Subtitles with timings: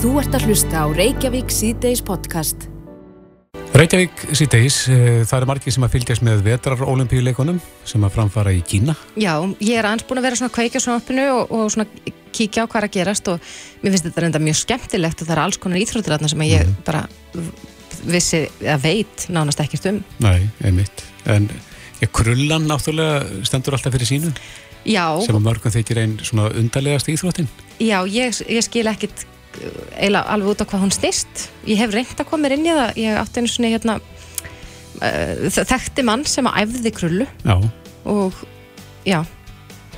[0.00, 2.68] Þú ert að hlusta á Reykjavík síðdeis podcast.
[3.76, 8.62] Reykjavík síðdeis, eh, það eru margir sem að fylgjast með vetrarólimpíuleikunum sem að framfara í
[8.64, 8.96] Kína.
[9.16, 11.86] Já, ég er aðeins búin að vera svona að kveika svona uppinu og, og svona
[12.32, 13.40] kíkja á hvað er að gerast og
[13.82, 16.76] mér finnst þetta reynda mjög skemmtilegt og það er alls konar íþróttir sem ég Mhm.
[16.84, 17.08] bara
[18.04, 20.04] vissi að veit nánast ekkert um.
[20.18, 21.04] Nei, einmitt.
[21.26, 21.50] En
[22.00, 24.32] ja, krullan náttúrulega stendur alltaf fyrir sínu
[24.86, 27.48] Já, sem að mörgum þykir einn svona undarlegast íþróttin.
[27.78, 29.39] já, ég, ég skil ekkert uh,
[29.96, 31.48] eiginlega alveg út á hvað hún styrst.
[31.68, 33.02] Ég hef reynd að koma mér inn í það.
[33.02, 37.56] Ég átti einu svona hérna uh, þekkti mann sem að æfði krullu Já.
[38.10, 38.40] og
[39.06, 39.20] já,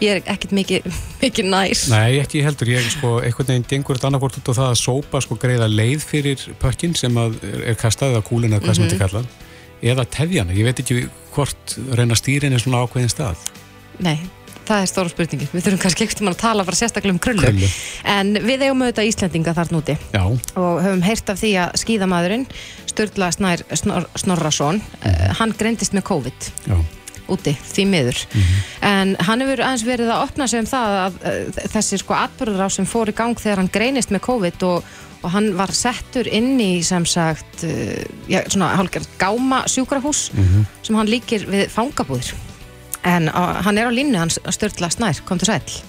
[0.02, 0.90] ég er ekkert mikið,
[1.24, 1.86] mikið næs.
[1.92, 2.72] Nei, ekki heldur.
[2.74, 6.04] Ég sko, einhvern veginn gengur þetta annarkvort út á það að sópa sko greiða leið
[6.10, 9.32] fyrir pökkin sem að er, er kastað eða kúlin eða hvað sem þetta er kallað
[9.82, 10.54] eða tefjana.
[10.54, 11.00] Ég veit ekki
[11.34, 13.40] hvort reyna stýrin er svona ákveðin stað.
[14.02, 14.16] Nei,
[14.68, 15.48] það er stóra spurningin.
[15.52, 17.42] Við þurfum kannski ekkert að tala bara sérstaklega um krullu.
[17.48, 17.68] Krullu.
[18.14, 20.22] En við eigum auðvitað Íslendinga þarna úti Já.
[20.56, 22.46] og höfum heyrt af því að skíðamaðurinn
[22.92, 26.76] Sturla Snær Snor, Snorrason uh, hann greindist með COVID Já.
[27.32, 28.18] úti, því miður
[28.84, 32.66] en hann hefur aðeins verið að opna sig um það að uh, þessi sko atbyrður
[32.66, 34.90] á sem fór í gang þegar hann greinist með COVID og,
[35.22, 40.66] og hann var settur inn í sem sagt uh, já, svona hálfgerð gáma sjúkrahús Mhm.
[40.82, 42.34] sem hann líkir við fangabúðir
[43.04, 45.82] en uh, hann er á línu, hann Sturla Snær, kom til sæl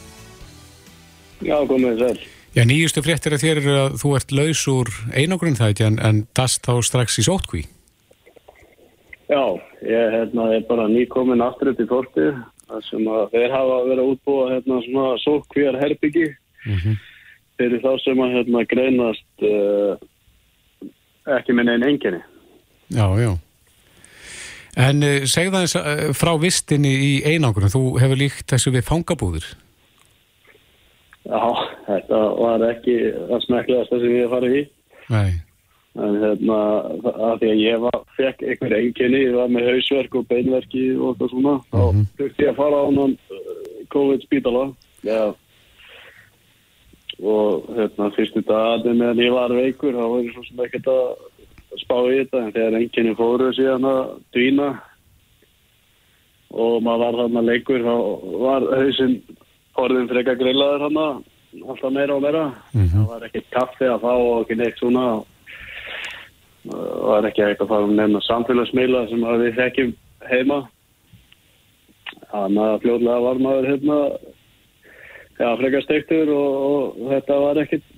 [1.43, 2.19] Já, komið þér.
[2.53, 5.97] Já, nýjustu fréttir að þér eru að þú ert laus úr einogrun það ekki en,
[5.99, 7.63] en dast þá strax í sótkví.
[9.27, 9.43] Já,
[9.83, 14.11] ég hérna, er bara nýkomin aftur upp í þar sem að þeir hafa verið að
[14.13, 16.29] útbúa hérna, svona sókvíjar herbyggi
[16.63, 16.93] Mhm.
[17.59, 19.97] fyrir þá sem að hérna, greinast uh,
[21.37, 22.21] ekki með neinn enginni.
[22.87, 23.33] Já, já.
[24.79, 29.45] En uh, segð aðeins uh, frá vistinni í einogrun, þú hefur líkt þessu við fangabúður.
[31.23, 31.43] Já,
[31.87, 32.95] þetta var ekki
[33.29, 34.63] það smekkilegasta sem ég farið í.
[35.13, 35.29] Nei.
[35.93, 36.57] En hérna,
[37.13, 41.11] að því að ég var, fekk einhver enginni, ég var með hausverk og beinverki og
[41.11, 41.83] eitthvað svona, þá
[42.17, 43.17] þurfti ég að fara á hann
[43.93, 44.63] COVID-spítala.
[45.05, 45.21] Já.
[47.21, 51.05] Og hérna, fyrstu dagarnir meðan ég var veikur, þá var ég svo sem ekkert að
[51.81, 54.01] spá í þetta, en þegar enginni fóru síðan að
[54.35, 54.69] dvína
[56.53, 57.95] og maður var þarna leikur, þá
[58.43, 59.19] var hausinn
[59.81, 62.43] orðin frekar grillaður hann alltaf meira og meira.
[62.73, 62.89] Mhm.
[62.93, 65.05] Það var ekkert kaffi að fá og ekki neitt svona
[66.63, 69.91] það var ekki eitthvað að fara um nefna samfélagsmeila sem við þekkjum
[70.29, 70.59] heima
[72.31, 73.97] þannig að fljóðlega var maður hérna
[75.39, 77.89] já, frekar steiktur og, og þetta var ekkit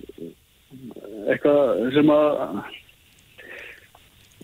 [1.30, 2.42] eitthvað sem að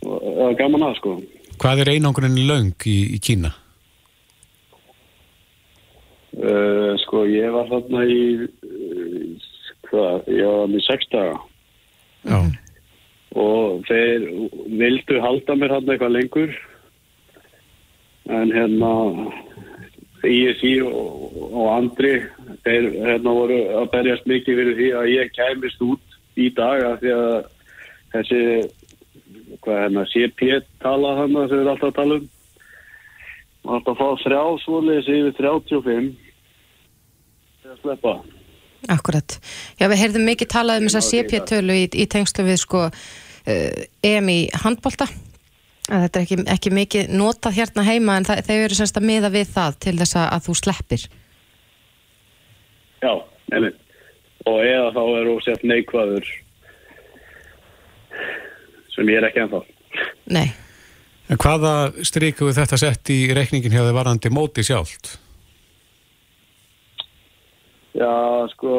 [0.06, 1.20] var gaman að sko
[1.62, 3.52] Hvað er einogrun löng í, í Kína?
[6.40, 8.24] uh, sko ég var þarna í
[9.90, 11.38] hvað, ég var með sex daga
[12.22, 12.40] Já.
[13.42, 14.28] og þeir
[14.80, 16.54] vildu halda mér hann eitthvað lengur
[18.32, 18.92] en hérna
[20.22, 22.14] ISI og, og Andri
[22.66, 27.02] þeir hérna voru að berjast mikið fyrir því að ég kæmist út í dag af
[27.02, 27.34] því að
[28.14, 28.44] þessi
[29.62, 30.52] hvað hérna CP
[30.84, 32.30] tala hann sem við erum alltaf að tala um
[33.62, 36.12] og alltaf að fá þrjá svoleiðis yfir 35
[37.62, 38.16] til að sleppa
[38.90, 39.36] Akkurat.
[39.78, 44.32] Já, við heyrðum mikið talað um þessa CP-tölu í, í tengslu við sko uh, EM
[44.34, 45.06] í handbolta
[45.92, 49.08] að þetta er ekki, ekki mikið notað hérna heima en það, þeir eru semst að
[49.10, 51.06] miða við það til þess að, að þú sleppir.
[53.02, 53.14] Já,
[53.54, 53.78] nefnir.
[54.50, 56.32] Og eða þá er ósett neikvæður
[58.96, 59.64] sem ég er ekki ennþá.
[60.32, 60.48] Nei.
[61.32, 65.14] En hvaða stríku við þetta sett í reikningin hjá þið varandi móti sjálft?
[67.96, 68.12] Já,
[68.52, 68.74] sko,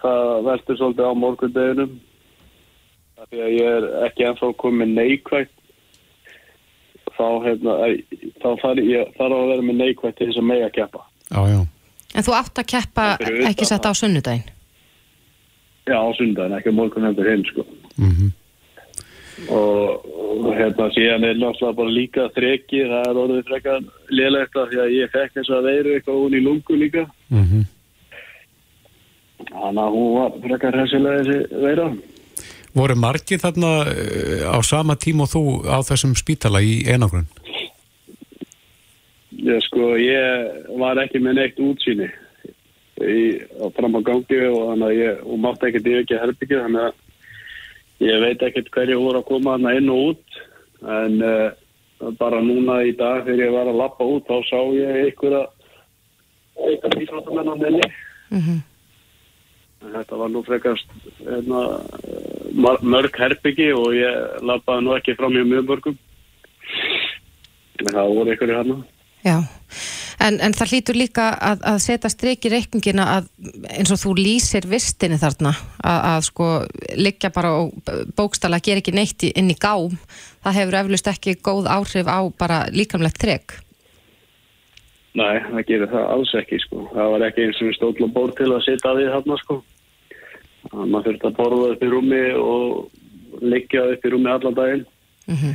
[0.00, 1.98] það veldur svolítið á morgundeginum.
[3.22, 5.58] Af Því að ég er ekki ennþá komið neikvægt.
[7.12, 7.88] Þá, hérna, æ,
[8.40, 11.04] þá þarf ég þarf að vera með neikvægt til þess að mega keppa.
[11.28, 11.60] Já, já.
[12.12, 13.06] En þú átt að keppa
[13.48, 14.48] ekki sett á sunnudaginn.
[15.88, 17.64] Já, á sundaginn, ekki morgun heldur hinn, sko.
[17.96, 18.32] Mm
[19.50, 23.80] og, og hérna síðan er náttúrulega bara líka þreki það er orðið frekar
[24.14, 27.62] lélegt af því að ég fekk þess að veiru eitthvað hún í lungu líka Mhm.
[29.52, 31.86] þannig að hún var frekar hessilega þessi veira
[32.72, 37.26] Voru margir þarna eh, á sama tíma og þú á þessum spítala í einogrun?
[39.42, 42.06] ég sko ég var ekki með neitt útsýni
[43.02, 43.42] í,
[43.76, 46.94] fram á gangi og að ég og mátti ekkert yfir ekki herbyggju þannig að
[48.02, 50.40] ég veit ekkert hverju voru að koma hana inn og út
[50.98, 55.00] en uh, bara núna í dag þegar ég var að lappa út þá sá ég
[55.06, 55.46] einhverja
[56.58, 57.88] einhverja íþróttamenn á minni
[58.32, 58.60] Mm
[59.82, 60.92] Þetta var nú frekast
[61.26, 61.62] hérna,
[62.54, 65.96] mar- mörg herbyggi og ég lappaði nú ekki fram hjá mjög mörgum.
[67.82, 68.76] En það voru í hana.
[69.26, 69.36] Já,
[70.26, 73.28] en, en það hlýtur líka að, að setja strik í reikningina að
[73.70, 76.48] eins og þú lýsir vistinni þarna að, að sko
[77.00, 79.98] liggja bara og bókstala að gera ekki neitt inn í gám
[80.44, 83.58] það hefur eflust ekki góð áhrif á bara líkamlegt trek
[85.12, 86.86] Nei, það gerir það alls ekki, sko.
[86.94, 89.56] Það var ekki eins og við stóðlum bór til að sitja við þarna, sko.
[90.70, 94.86] Að maður þurfti að borða upp í rúmi og liggja upp í rúmi allan daginn
[95.28, 95.52] mm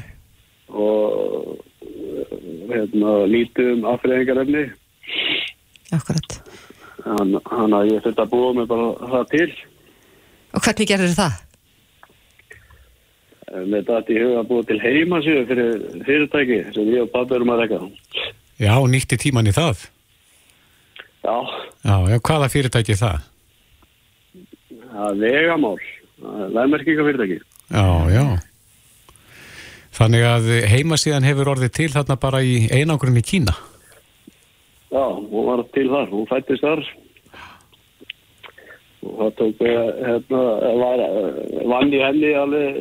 [0.67, 4.63] og hérna, lítið um affriðingarefni.
[5.95, 6.39] Akkurat
[7.07, 9.51] Þannig að ég þurfti að búa mig bara það til.
[10.57, 11.37] Og hvernig gerir það?
[13.47, 17.53] Með þetta í huga að búa til heimasíðu fyrir fyrirtæki sem ég og pabbi erum
[17.53, 17.79] að rekka.
[18.59, 19.85] Já, nýtti tíman í það.
[21.23, 21.37] Já,
[21.87, 23.23] Já, já, hvaða fyrirtæki er það?
[24.91, 25.79] það er vegamál.
[26.57, 27.39] Lægmerkinga fyrirtæki.
[27.71, 28.25] Já, já.
[29.97, 33.55] Þannig að heimasíðan hefur orðið til þarna bara í einangrunni Kína.
[34.91, 36.83] Já, hún var til þar, hún fættist þar
[39.07, 40.41] og það tók eh, hérna,
[40.81, 42.79] var, eh, vann í henni alveg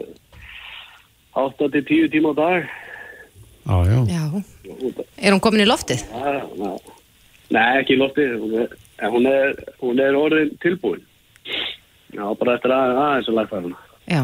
[1.36, 2.68] 8-10 tíma á dag
[3.66, 3.98] Já, já.
[4.06, 4.24] Já
[5.18, 6.02] Er hún komin í loftið?
[6.14, 6.72] ja, ja.
[7.50, 8.72] Nei, ekki í lofti hún er,
[9.02, 9.52] en hún er,
[9.82, 11.02] hún er orðin tilbúin
[12.14, 14.22] Já, bara eftir að aðeins að lægfæra hana Já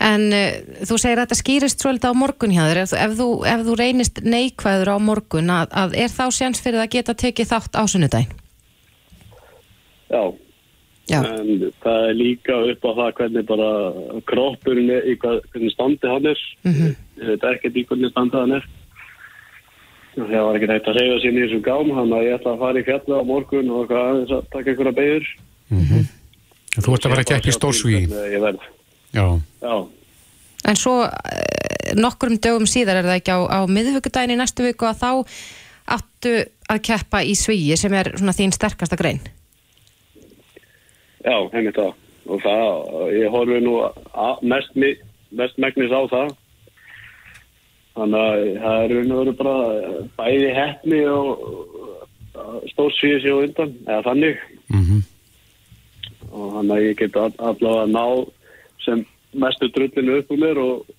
[0.00, 3.16] En uh, þú segir að þetta skýrist svolítið á morgun hjá þér, ef, þú- ef,
[3.18, 7.14] þú, ef þú reynist neikvæður á morgun að, að er þá séns fyrir að geta
[7.14, 8.32] tekið þátt á sunnudaginn?
[10.12, 10.22] Já,
[11.10, 13.68] Já, en það er líka upp á það hvernig bara
[14.30, 16.42] kroppurinn er, í hvað, hvernig standi hann er.
[16.62, 16.92] Mhm.
[17.18, 18.68] ég veit ekkert í hvernig standi hann er.
[20.12, 22.62] Það var ekki hægt að segja sér í þessum gám þannig að ég ætla að
[22.62, 25.24] fara í fjalla á morgun og eitthvað aðeins að taka einhverja beður
[26.82, 28.00] Þú ert að vera að keppa í stórsvíi.
[28.32, 28.66] ég verð,
[29.12, 29.26] Já,
[29.62, 29.74] já,
[30.70, 31.10] en svo uh,
[31.98, 35.10] nokkrum dögum síðar er það ekki á, á miðvíkudaginn í næstu viku að þá
[35.98, 36.32] áttu
[36.72, 39.20] að keppa í svíi sem er svona þín sterkasta grein.
[41.24, 41.92] já, heimitt það.
[42.30, 42.68] Og það,
[43.18, 43.74] ég horfi nú
[44.46, 44.76] mest,
[45.34, 46.30] mest megnis á það.
[47.92, 49.56] Þannig að það er raun og veru bara
[50.20, 51.42] bæði heppni og
[52.72, 54.44] stórsvíði sér á undan eða þannig.
[54.72, 55.02] Mhm.
[56.32, 58.04] og þannig að ég get all- allavega ná
[58.84, 60.92] sem mestu drullinu upp úr mér og,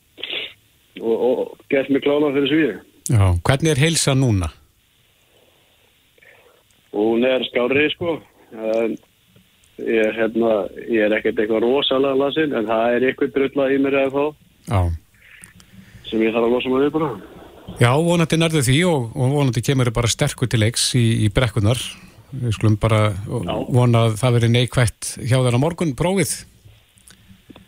[1.02, 2.76] og, og gert mig klála fyrir svíði.
[3.12, 4.50] Já, hvernig er heilsa núna?
[6.94, 8.16] Hún er skárið sko,
[8.54, 8.96] en
[9.82, 10.54] ég er, hérna,
[10.86, 14.26] ég er ekkert eitthvað rosalega lasin, en það er eitthvað drulla í mér eða þá
[14.70, 14.82] Já.
[16.10, 17.12] sem ég þarf að losa mig við bara.
[17.82, 21.30] Já, vonandi nærðu því og, og vonandi kemur þið bara sterkur til leiks í, í
[21.34, 21.82] brekkunar.
[22.34, 23.54] Við skulum bara Já.
[23.74, 26.36] vona að það veri neikvætt hjá á morgun prófið.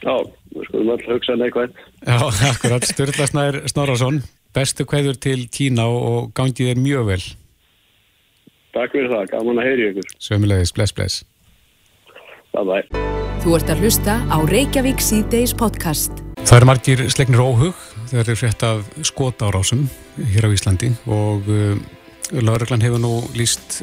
[0.06, 0.16] Já,
[0.54, 1.80] við skulum öll hugsa neikvægt.
[2.06, 2.20] Já,
[2.52, 4.22] akkurat, Sturla Snær Snorarsson,
[4.54, 7.24] bestu kveður til Kína og, gangið þér mjög vel.
[8.76, 10.14] Takk fyrir það, gaman að heyri ykkur.
[10.22, 11.24] Sömulegis, bless, bless.
[12.54, 13.04] Bye bye.
[13.42, 16.22] Þú ert að hlusta á Reykjavík C-Days podcast.
[16.46, 17.82] Það eru margir slegnir óhug
[18.12, 19.88] þegar þeir frétt af skotárásum
[20.34, 21.74] hér á Íslandi og uh,
[22.46, 23.82] lauruglan hefur nú líst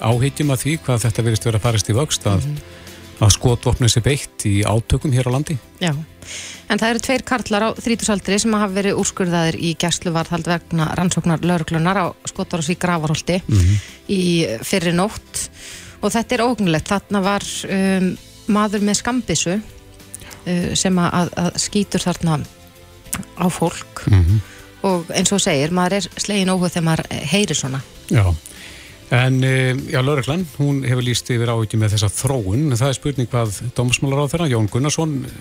[0.00, 2.46] áhyggjum að því hvað þetta verist vera að farast í vöxt að,
[3.24, 5.56] að skotvopnum sé beitt í átökum hér á landi.
[5.82, 10.90] Já, en það eru tveir karlar á þrítusaldri sem hafa verið úrskurðaðir í gæsluvarðhald vegna
[10.98, 13.40] rannsóknar lauruglunar á skotarás í Gravarholti
[14.08, 14.22] í
[14.62, 15.48] fyrri nótt
[16.00, 16.92] og þetta er ógnulegt.
[16.92, 18.12] Þarna var um,
[18.54, 22.38] maður með skambissu uh, sem að, að skýtur þarna
[23.34, 24.04] á fólk
[24.86, 27.80] og eins og segir, maður er slegin óhuga þegar maður heyrir svona.
[28.14, 28.22] Já,
[29.10, 32.74] en uh, já, lauruglan, hún hefur líst yfir áhyggjum með þessa þróun.
[32.76, 35.38] Það er spurning hvað dómsmálar á þeirra, Jón Gunnarsson eh,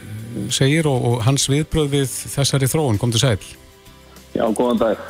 [0.56, 3.42] segir og, og hans viðbröð við þessari þróun, kom til sæl.
[4.38, 5.02] Já, góðan dag.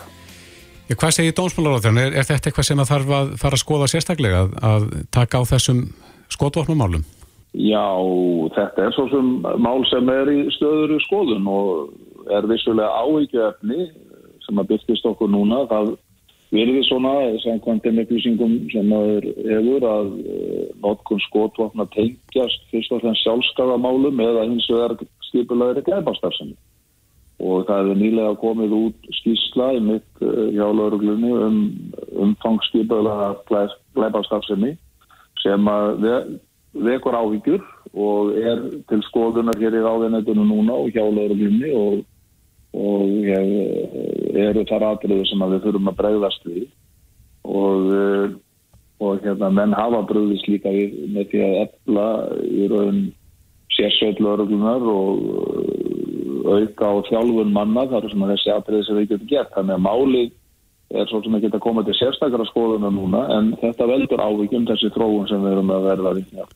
[0.88, 2.08] Já, hvað segir dómsmálar á þeirra?
[2.08, 5.44] Er, er þetta eitthvað sem að þarf að fara að skoða sérstaklega, að, að taka
[5.44, 5.86] á þessum
[6.34, 7.06] skotvopnumálum?
[7.58, 7.86] Já,
[8.58, 9.30] þetta er svo sem
[9.64, 13.88] mál sem er í stöður skoðun og er vissulega áhyggjöfni
[14.46, 15.64] sem að byrkist okkur núna.
[15.70, 15.94] Það
[16.54, 17.14] verður svona,
[17.44, 24.24] samkvæmt þeim upplýsingum sem maður hefur, að uh, notkun skotvopna tengjast fyrst og fremst sjálfskagamálum
[24.24, 24.96] eða hins vegar
[25.28, 26.56] skipulegri glæbastarfsemi.
[27.38, 31.62] Og það hefur nýlega komið út skísla í mitt uh, hjá lauruglunni um
[32.28, 33.34] umfangsskipulega
[33.98, 34.76] glæbastarfsemi
[35.44, 36.26] sem að ve-
[36.88, 37.64] vekur áhyggjur
[37.98, 42.06] og er til skoðunar hér í ráðinættinu núna og hjá lauruglunni og,
[42.76, 43.54] og ég,
[44.48, 46.66] eru þar atriðu sem að við þurfum að bregðast við
[47.48, 48.28] og uh,
[48.98, 52.08] og hérna menn hafa brúðist líka við með því að efla
[52.50, 53.00] í raun
[53.76, 59.10] sérsveit lauruglunar og uh, auka á þjálfun manna þar sem að þessi atriði sem við
[59.14, 60.36] getum gert þannig að málið
[60.98, 64.94] er svo sem að geta komað til sérstakara skoðuna núna en þetta veldur ávíkjum þessi
[64.96, 66.48] þróun sem við erum að verða vikna.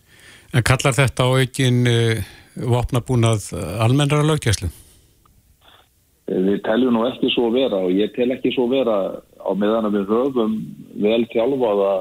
[0.55, 2.29] En kallar þetta á aukin uh,
[2.71, 3.51] vopnabúnað
[3.83, 4.71] almennara löggjæslu?
[6.29, 8.97] Við teljum nú ekki svo vera og ég tel ekki svo vera
[9.41, 10.57] á meðan við höfum
[11.01, 11.93] vel þjálfaða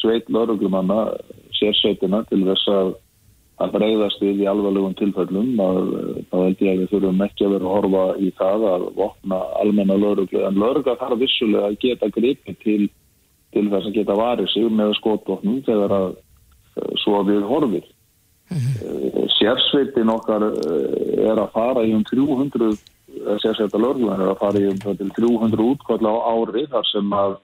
[0.00, 1.04] sveit lauruglumanna
[1.58, 2.96] sérsveitina til þess að
[3.58, 5.50] að breyðast við í alvarlegum tilfellum.
[5.58, 5.88] Að
[6.30, 9.40] þá held ég að við þurfum ekki að vera að horfa í það að vopna
[9.62, 12.82] almenna lauruglu en laurugla þarf vissulega að geta gripið til,
[13.54, 17.88] til þess að geta varið sig með skotvopnum þegar að eh, svo við horfir.
[18.48, 19.26] Mm -hmm.
[19.36, 22.78] sérsveitin okkar eh, er að fara í um 300
[23.42, 27.36] sérsveita lauruglu er að fara í um 300 útkvall á ári þar sem að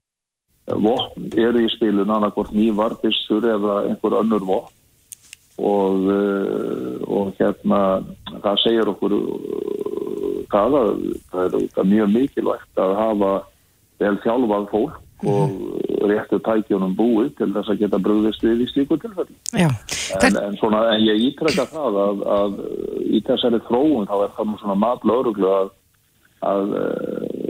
[0.81, 4.73] vopn eru í spilun annarkort nývar, byssur eða einhver önnur vopn
[5.59, 8.03] og, eh, og hérna
[8.43, 10.93] það segir okkur eh, það að
[11.31, 13.33] það er, mjög mikilvægt að hafa
[14.03, 15.01] vel þjálfað fólk.
[15.31, 19.37] Og réttu tækjónum búið til þess að geta bröðist við í slíku tilfelli.
[19.57, 22.59] En, en, svona, en ég ítrekka það að, að
[23.09, 25.71] í þessari þróun þá er það mjög svona matlöðruglu að,
[26.51, 27.45] að eh,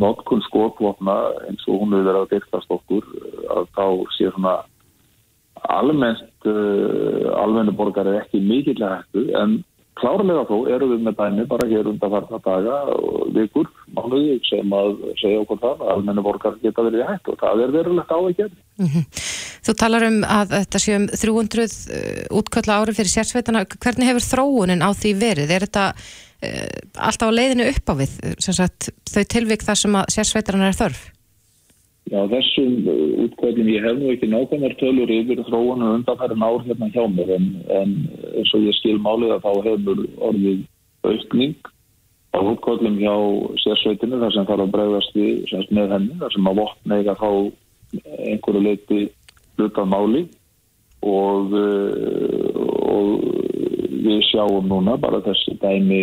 [0.00, 1.16] notkun skotvopna
[1.48, 3.08] eins og hún hefur verið að byrkast okkur
[3.56, 3.86] að þá
[4.16, 4.60] sé svona
[5.70, 9.58] almennt uh, almennu borgar er ekki mikillega hættu en
[10.00, 14.72] klárlega þó eru við með dæmi bara hér undan farna daga og vikur, mánuði sem
[14.76, 18.18] að segja okkur það að almennu borgar geta verið hættu og það er verulegt á
[18.18, 18.56] að gera.
[18.80, 19.04] Mm -hmm.
[19.66, 23.64] Þú talar um að þetta séum 300 uh, útkölla ári fyrir sérsveitana.
[23.64, 25.50] Hvernig hefur þróunin á því verið?
[25.50, 30.12] Er þetta uh, alltaf á leiðinu upp á við, sagt, þau tilvík þar sem að
[30.16, 31.19] sérsveitarna er þörf?
[32.10, 36.88] Já, þessum uh, útkvæðin ég hef nú ekki nákvæmar tölur yfir þróunum undanfærin ár hérna
[36.90, 37.92] hjá mér en, en
[38.34, 40.64] eins og ég skil málið að þá hefur orðið
[41.06, 41.70] aukning
[42.34, 43.14] á útkvæðin hjá
[43.62, 47.30] sérsveitinu þar sem þarf að bregðast við með henni þar sem að vopna eiga þá
[48.26, 49.00] einhverju leiti
[49.54, 50.26] hlutað máli.
[51.00, 52.58] Og, uh,
[52.90, 53.22] og
[54.04, 56.02] við sjáum núna bara þessi dæmi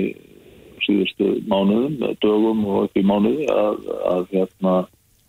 [0.88, 4.74] síðustu mánuðum, dögum og upp í mánuði að, að hérna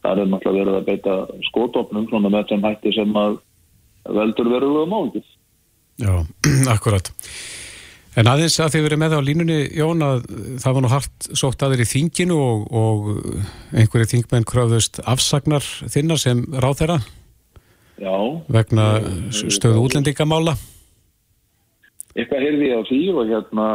[0.04, 1.14] það er náttúrulega verið að beita
[1.50, 3.38] skótopnum svona með þeim hætti sem að
[4.18, 5.30] veldur verulega málið.
[5.98, 6.12] Já,
[6.74, 7.10] akkurat.
[8.18, 10.24] En aðeins að þið verið með á línunni, Jón, að
[10.62, 13.12] það var nú hart sótt aðeir í þinginu og, og
[13.76, 16.98] einhverju þingmenn kröðust afsagnar þinnar sem ráð þeirra
[17.98, 18.14] Já.
[18.50, 18.88] vegna
[19.30, 20.56] stöðu útlendingamála
[22.16, 23.66] eitthvað heyrði ég á því og hérna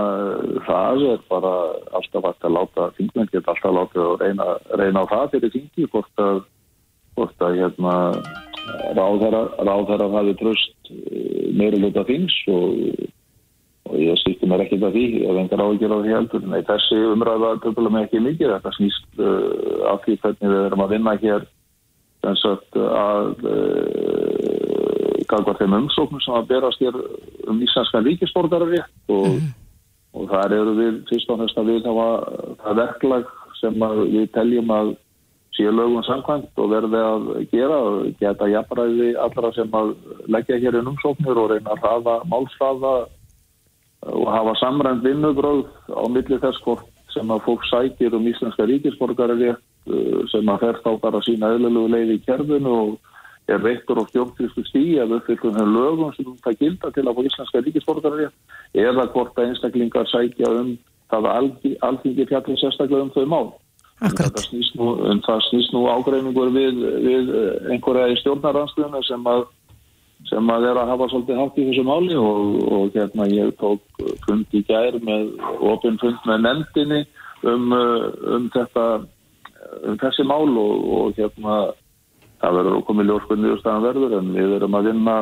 [0.67, 1.53] það er bara
[1.99, 4.47] alltaf að láta þingmenn geta alltaf að láta og reyna,
[4.79, 6.41] reyna á það fyrir þingi hvort að,
[7.17, 7.97] hvort að hérna
[8.97, 12.77] ráðherra hafi tröst eh, meira luta þings og,
[13.89, 16.45] og ég sýtti mér ekkert af því ef engar ágjör á því heldur.
[16.47, 18.53] Nei þessi umræða tökulega með ekki mikið.
[18.55, 21.47] Þetta snýst uh, af því hvernig við erum að vinna hér
[22.23, 24.92] að uh,
[25.33, 26.97] gagvar þeim umsóknum sem að berast hér
[27.51, 29.53] um íslenskan ríkisborgararétt og, mm.
[30.19, 32.09] og þar eru við fyrst og að við hafa
[32.63, 34.93] það verklag sem við teljum að
[35.53, 39.91] síðan lögum samkvæmt og verði að gera og geta jafnræði allra sem að
[40.33, 42.93] leggja hér inn umsóknir og reyna að hafa málsraða
[44.13, 49.61] og hafa samrænt vinnubröð á milli þess hvort sem að fólk sækir um íslenska ríkisborgararétt
[49.61, 53.12] eh, sem að fer þá bara sína eðlulegu leið í kerfinu og
[53.51, 57.25] er reyktur og stjórnfrísku stíi eða uppfyllum þeim lögum sem það gilda til að fá
[57.27, 58.31] íslenska ríkisborgarar
[58.73, 60.77] eða hvort að einstaklingar sækja um
[61.11, 61.49] það að
[61.89, 63.49] alþingi fjallir sérstaklega um þau mál.
[64.03, 64.33] Akkurat.
[64.35, 64.87] Það snýst nú,
[65.75, 67.33] nú ágreiningur við, við
[67.71, 69.45] einhverja í stjórnarransluðuna sem að
[70.29, 74.03] sem að er að hafa svolítið hatt í þessu máli og, og hérna ég tók
[74.23, 75.33] fund í gær með
[75.67, 77.01] ofinn fund með nefndinni
[77.43, 78.85] um, um þetta
[79.83, 81.57] um þessi mál og, og hérna
[82.43, 85.15] það verður að koma í ljóskunni og staðan verður en við erum að vinna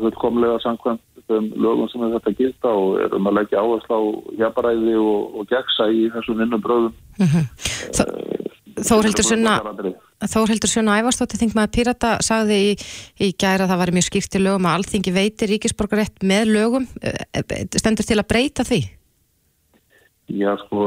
[0.00, 4.02] fullkomlega samkvæmt um lögum sem er þetta gilda og erum að leggja áherslu á
[4.40, 8.42] hjapparæði og, og gegsa í þessum vinnum bröðum mm -hmm.
[8.74, 9.54] Þórhildur Sunna
[10.24, 12.74] Þórhildur Sunna Ævarstóttir þingmaður Pirata sagði í,
[13.20, 16.88] í gæra að það var mjög skýrt í lögum að allþingi veitir ríkisborgarétt með lögum
[17.76, 18.80] stendur til að breyta því?
[20.32, 20.80] Já sko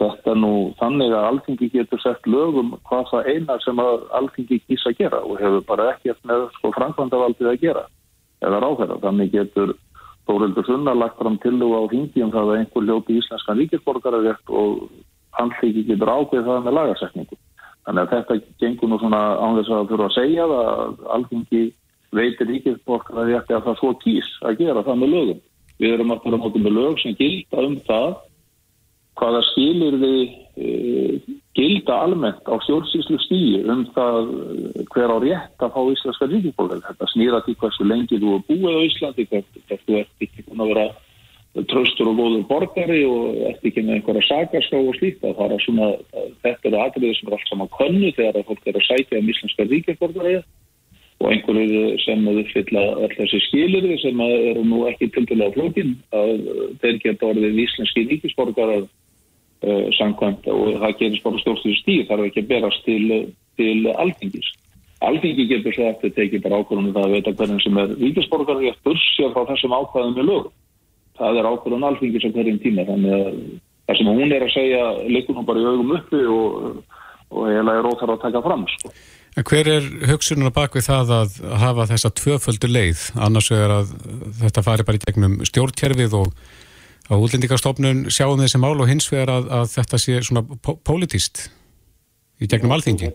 [0.00, 4.90] þetta nú þannig að alþingi getur sett lögum hvað það eina sem að alþingi kýsa
[4.92, 7.84] að gera og hefur bara ekkert með sko framkvæmdavaldið að gera
[8.40, 8.98] eða ráðherra.
[9.04, 9.74] Þannig getur
[10.28, 14.88] Þórildur Sunna lagt fram tilluga á hingi um það að einhver ljóti íslenskan ríkisborgararétt og
[15.42, 17.38] alþingi getur ákveð það með lagarsetningu.
[17.88, 21.62] Þannig að þetta gengur nú svona án þess að þurfa að segja að alþingi
[22.14, 25.40] veitir þetta að það svo kýs að gera það með lögum.
[25.80, 28.10] Við erum að fara mótið með lög sem gilda um það
[29.20, 30.20] hvaða skilir við
[30.56, 30.70] e,
[31.58, 36.82] gilda almennt á stjórnsýslu stíi um það e, hver á rétt að fá íslenska ríkisborgar.
[36.88, 40.64] Þetta snýra til hversu lengi þú er búið á Íslandi, hvert þú ert ekki búin
[40.64, 40.88] að vera
[41.70, 45.26] tröstur og góður borgari og ert ekki með einhverja sakarská og slíkt.
[45.26, 45.90] Það er svona,
[46.46, 49.68] þetta eru atriðið sem er allt saman könnu þegar fólk er að sækja um íslenska
[49.68, 50.40] ríkisborgari
[51.20, 55.92] og einhverju sem uppfylla all þessi skilir sem eru nú ekki til dæla á flókin
[56.16, 56.30] að
[56.80, 58.86] þeir geta orðið íslenski ríkisborgarar
[59.98, 63.04] samkvæmt og það gerist bara stjórnstu stíð þarf ekki að berast til,
[63.60, 64.50] til alþingis.
[65.04, 68.80] Alþingi getur svo eftir tekið bara ákvörðunum það að veita hvernig sem er ríkisborgarar ég
[68.84, 70.50] börsja frá þessum ákvæðum með lög.
[71.20, 73.38] Það er ákvörðun alþingis á hverjum tíma þannig að
[73.90, 76.84] það sem hún er að segja leikur hún bara í augum uppi og,
[77.32, 78.92] og eiginlega er óþar að taka fram sko.
[79.38, 83.92] En hver er hugsunar bak við það að hafa þessa tvöföldu leið annars er að
[84.40, 86.32] þetta fari bara í gegnum stjórnkerfið og
[87.10, 90.44] á útlendingarstofnun sjáum þessi mál og hins vegar að, að þetta sé svona
[90.86, 91.48] pólitíst
[92.40, 93.10] í gegnum alþingi?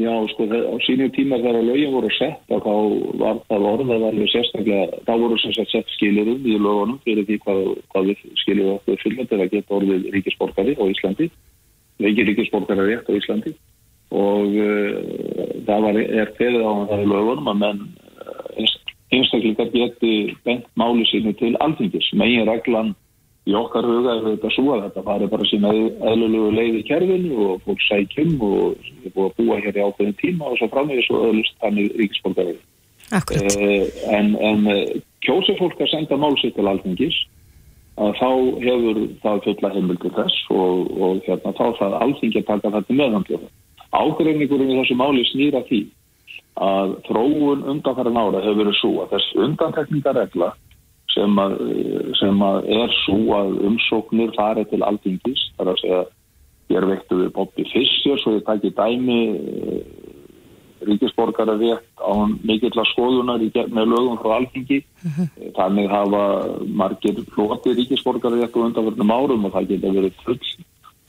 [0.00, 2.74] Já, sko, á sínu tíma þegar lögin voru sett og þá
[3.20, 7.40] var það orðað alveg sérstaklega, þá voru sem sagt sett skilurum í lögunum fyrir því
[7.44, 7.60] hvað,
[7.92, 11.28] hvað við skilurum okkur fyrir til að geta orðið ríkisborgari á Íslandi,
[12.00, 13.52] veikir ríkisborgari rétt á Íslandi
[14.10, 14.94] og uh,
[15.66, 17.84] það var, er feðið á það í lögunum að menn
[18.24, 18.72] uh,
[19.10, 20.14] einstaklingar geti
[20.46, 22.12] bent máli sínu til alþingis.
[22.14, 22.94] Megin reglan
[23.48, 25.72] í okkar huga er þetta svo að þetta fari bara sína
[26.12, 30.18] eðlulegu leið í kerfinu og fólk sækjum og er búið að búa hér í ákveðin
[30.20, 32.58] tíma og svo framvegis og öðlust þannig ríkisborgarið.
[33.10, 33.56] Akkurat.
[33.56, 34.66] Uh, en en
[35.24, 37.16] kjósa fólk að senda mál sér til alþingis
[38.00, 38.28] að þá
[38.64, 43.50] hefur það fulla heimildi þess og, og hérna, þá það alþingi að taka þetta meðhandljóða.
[43.90, 45.80] Ágreiningurinn í þessu máli snýra því
[46.60, 50.50] að þróun undanfæra nára hefur verið svo að þess undantekningaregla
[51.14, 51.56] sem, að,
[52.20, 55.44] sem að er svo að umsóknir farið til alþingis.
[55.58, 56.00] Þar að segja
[56.70, 59.20] ég er veittu við Bobby Fischer svo ég tæki dæmi
[60.86, 62.12] ríkisborgara rétt á
[62.46, 64.80] mikill að skoðunar með lögum frá alþingi.
[65.04, 65.28] Uh -huh.
[65.58, 66.22] þannig hafa
[66.66, 70.40] margir floti ríkisborgara rétt á undanfærnum árum og það geta verið full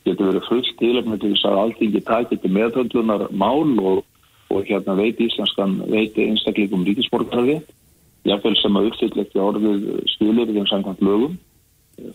[0.06, 4.04] getur verið fullt tilöfni til þess að alltingi takir til meðhöldunar mál og,
[4.50, 7.62] og hérna veiti íslenskan veiti einstaklingum ríkisborgarði
[8.28, 11.36] jáfnveil sem að uppfylla ekki orðið skilir þeim samkvæmt lögum.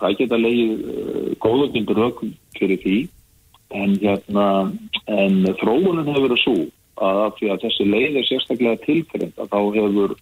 [0.00, 2.24] Það geta leiðið góðakindur högg
[2.58, 2.96] fyrir því.
[3.74, 4.46] En hérna
[5.10, 6.56] en þróunin hefur verið svo
[7.02, 10.16] að, að þessi leið er sérstaklega tilfeyrind að þá hefur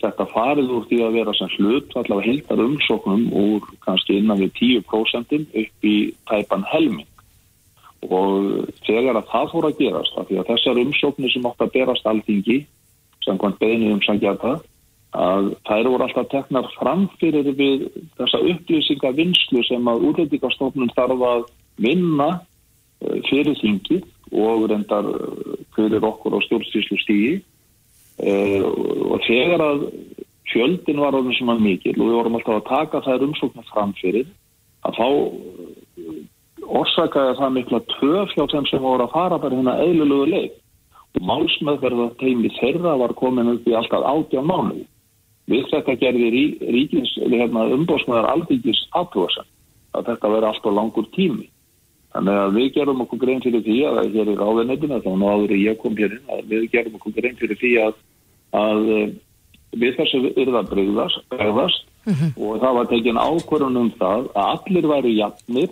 [0.00, 4.52] þetta farið úr því að vera sem hlut allavega hildar umsóknum úr kannski innan við
[4.60, 5.96] 10% upp í
[6.30, 7.08] tæpan helming.
[8.08, 11.74] Og þegar að það fór að gerast af því að þessar umsóknir sem átt að
[11.74, 12.58] berast alþingi
[13.26, 14.54] sem hvern beðinu um sangjata
[15.16, 21.44] að þær voru alltaf teknar framfyrir við þessa upplýsinga vinslu sem að útlendingastofnun þarf að
[21.82, 22.30] vinna
[23.26, 25.08] fyrir þingi og reyndar
[25.74, 27.32] fyrir okkur á stjórnstíslu stígi
[28.20, 29.86] og þegar að
[30.52, 34.30] fjöldin var orðin sem að mikil og við vorum alltaf að taka þær umsóknar framfyrir
[34.86, 35.08] að þá
[36.70, 40.50] orsakaði það mikla töf hjá þeim sem voru að fara bara hérna eðlulegu leið.
[41.18, 44.84] Og málsmeðverða teimi þeirra var komin upp í alltaf átjá mánu
[45.50, 49.48] við þetta gerði rí, ríkins hérna, umbósmaðar aldingis aðtúasen
[49.96, 51.48] að þetta veri alltaf langur tími
[52.14, 55.78] þannig að við gerum okkur grein fyrir því að það er ráðanettina þá náður ég
[55.82, 58.00] kom hér inn að við gerum okkur grein fyrir því að,
[58.60, 58.80] að
[59.78, 62.32] við þessu yrða breyðast, breyðast uh -huh.
[62.36, 65.70] og það var tekin ákvörðun um það að allir væri jafnir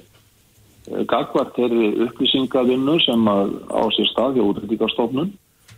[1.10, 5.32] gagvart þeirri upplýsingavinnu sem að á sér stað hjá útlendingastofnun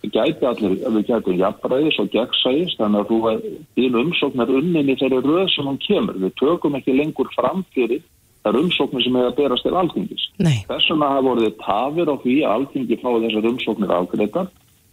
[0.08, 3.42] gæti allir, við gætum jafnræðis og gegnsæðis þannig að þú er
[3.76, 6.16] til umsóknar unninni þeirri röð sem hann kemur.
[6.24, 8.00] Við tökum ekki lengur fram fyrir
[8.44, 10.24] þar umsóknir sem hefur berast til alþingis.
[10.40, 14.48] Þess vegna hafa voruð tafir á því að alþingi fái þessar umsóknir afgreitar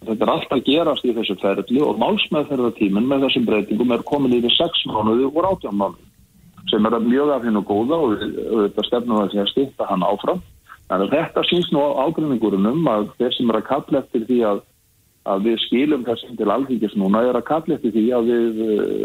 [0.06, 4.54] þetta er alltaf gerast í þessu ferli og málsmeðferðartíminn með þessum breytingum er komin yfir
[4.54, 6.06] 6 mánuði og 18 mánuði
[6.68, 10.42] sem er mjög af hennu góða og þetta stefnum að því að styrta hann áfram.
[10.88, 14.60] Þannig að þetta syns nú ágreiningurinnum að þeir sem er að kalla eftir því að,
[15.28, 19.04] að við skilum þessum til alþýkis núna er að kalla eftir því að við uh,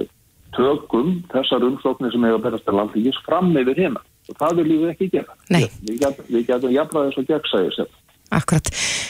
[0.57, 4.03] tökum þessar umsóknir sem hefur að berast til alþýkis fram yfir hérna.
[4.31, 5.37] Og það viljum við ekki gera.
[5.51, 5.65] Nei.
[5.83, 8.01] Við getum jafnræðis og gegnsæðis þetta.
[8.33, 8.69] Akkurat.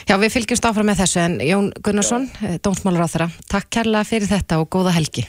[0.10, 2.28] Já, við fylgjumst áfram með þessu en Jón Gunnarsson,
[2.65, 5.23] dómsmálur á þeirra, takk kærlega fyrir þetta og góða helgi.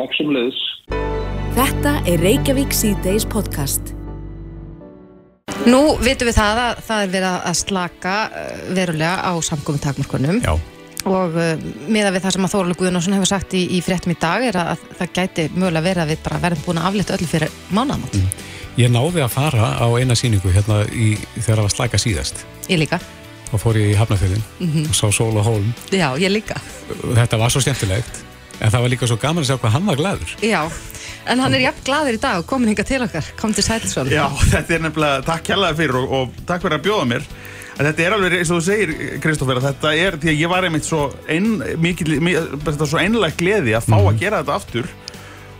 [0.00, 0.62] Takk sem leiðis.
[1.52, 3.92] Þetta er Reykjavík C-Days podcast.
[5.68, 10.40] Nú vitum við það að það er verið að slaka uh, verulega á samkominn takmörkunum
[10.42, 10.54] Já,
[11.08, 11.54] og uh,
[11.90, 14.58] miða við það sem að Þóralega Guðnarsson hefur sagt í, í fréttum í dag er
[14.60, 18.18] að það gæti mögulega verið að við bara verðum búin að aflita öllu fyrir mánaðamót.
[18.78, 22.78] ég náði að fara á eina sýningu hérna í, þegar það var slæka síðast Ég
[22.80, 23.00] líka.
[23.52, 26.56] og fór ég í Hafnafjörðin og sá Sól og Hólm Já, ég líka.
[27.18, 28.22] þetta var svo skemmtilegt
[28.62, 30.62] en það var líka svo gaman að sjá hvað hann var glæður Já,
[31.26, 33.26] en hann er jafn glaður í dag og komin hinga til okkar.
[33.38, 34.08] Kom til Sælsson.
[34.10, 37.26] Já, þetta er nefnilega, takk kjallaði fyrir og, og takk fyrir að bjóða mér
[37.78, 38.90] En þetta er alveg, eins og þú segir,
[39.24, 41.46] Kristófer, að þetta er, því að ég var einmitt svo, ein,
[41.80, 44.90] mikil, mikil, svo einlega gleði að fá að gera þetta aftur.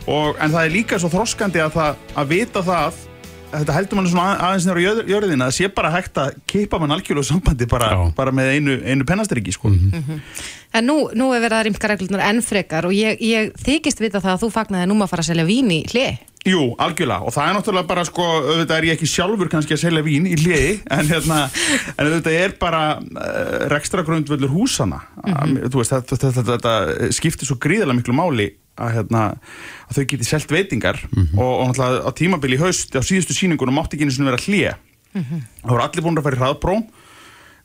[0.05, 2.99] Og, En það er líka svo þroskandi að, það, að vita það,
[3.53, 6.35] að þetta heldur mann svona að- aðeins nýra jörð, jörðina, að sé bara hægt að
[6.49, 9.71] keipa mann algjörlega sambandi bara, bara með einu, einu pennastriki, sko.
[10.73, 14.19] En nú, nú er verið að rýmka reglunar enn frekar og ég, ég þykist vita
[14.19, 16.17] það að þú fagnaði nú maður að fara að selja vín í hlið.
[16.43, 19.83] Jú, algjörlega, og það er náttúrulega bara sko, auðvitað er ég ekki sjálfur kannski að
[19.85, 21.37] selja vín í hliði, en hérna
[21.93, 27.13] en auðvitað er bara uh, rekstra grundvöldur húsana mm þú veist, þetta, þetta, þetta, þetta
[27.15, 29.21] skiptir svo gríðarlega miklu máli að, hérna,
[29.87, 30.99] að þau geti selt veitingar.
[31.37, 34.43] Og, og náttúrulega á tímabili í haust á síðustu síningunum mátti ekki einu sinni vera
[34.43, 34.73] hlið
[35.13, 36.83] það voru allir búin að fara í hraðbróm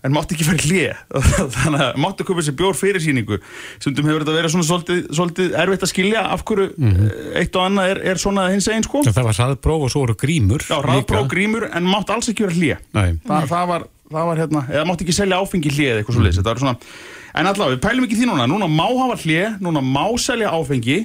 [0.07, 1.19] en mátti ekki fara í hlið
[1.57, 3.41] þannig að mátti að köpa sér bjór fyrir síningu
[3.81, 7.05] stundum hefur þetta verið svona svolítið, svolítið erfitt að skilja af hverju eh,
[7.43, 9.03] eitt og annað er, er svona hins einn sko.
[9.09, 12.55] Það var hraðbróf og svo voru grímur Já, rafbró grímur en mátti alls ekki vera
[12.55, 13.17] hlið Nei.
[13.27, 16.27] Þa, það var, það var hérna eða mátti ekki selja áfengi hlið eða eitthvað svo
[16.29, 16.63] leiðis mm.
[16.63, 16.95] svona,
[17.43, 18.47] en allavega, við pælum ekki því núna.
[18.51, 21.01] Núna má hafa hlið, núna má selja áfengi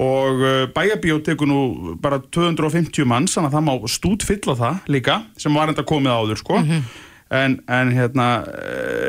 [0.00, 1.60] og uh, bæjabíó tekur nú
[2.00, 6.16] bara 250 manns þannig að það má stút fylla það líka sem var enda komið
[6.16, 6.64] áður sko
[7.30, 8.42] En, en hérna,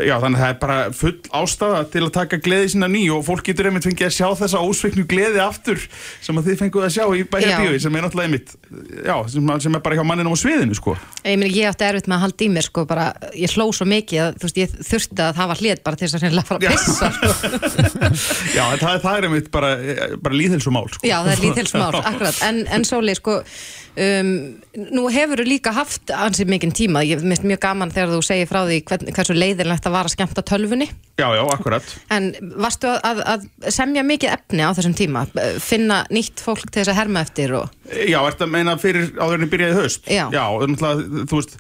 [0.08, 3.24] já þannig að það er bara full ástæða til að taka gleði sína ný og
[3.28, 5.82] fólk getur einmitt fengið að sjá þessa ósveiknu gleði aftur
[6.24, 8.54] sem að þið fenguð að sjá í bæjarbíói sem er náttúrulega einmitt,
[9.08, 10.96] já, sem, er bara hjá manninum á sviðinu sko.
[11.26, 13.88] Ég, meni, ég átti erfitt með að halda í mér sko, bara, ég hló svo
[13.90, 16.60] mikið að þú veist, ég þurfti að hafa hlið bara til þess að reynilega fara
[16.62, 17.30] að pissa sko.
[18.58, 19.76] Já, en það, það er einmitt bara,
[20.24, 21.06] bara líðhelsumál sko.
[21.06, 23.42] Já, það er lítilsmál, akkurat en, en Sóli, sko
[23.96, 24.32] um,
[24.92, 28.50] nú hefur þú líka haft ansið mikinn tíma, ég finnst mjög gaman þegar þú segir
[28.50, 30.88] frá því hvern, hversu leiðilegt að vara að skemmta tölvunni,
[31.20, 31.94] Já, já, akkurat.
[32.16, 32.32] en
[32.64, 35.28] varstu að, að, semja mikið efni á þessum tíma
[35.62, 37.70] finna nýtt fólk til þess að herma eftir og
[38.08, 40.06] Já, að meina fyrir áður en ég byrjaði í haust?
[40.08, 40.26] Já.
[40.32, 40.46] Já,
[41.28, 41.58] þú veist,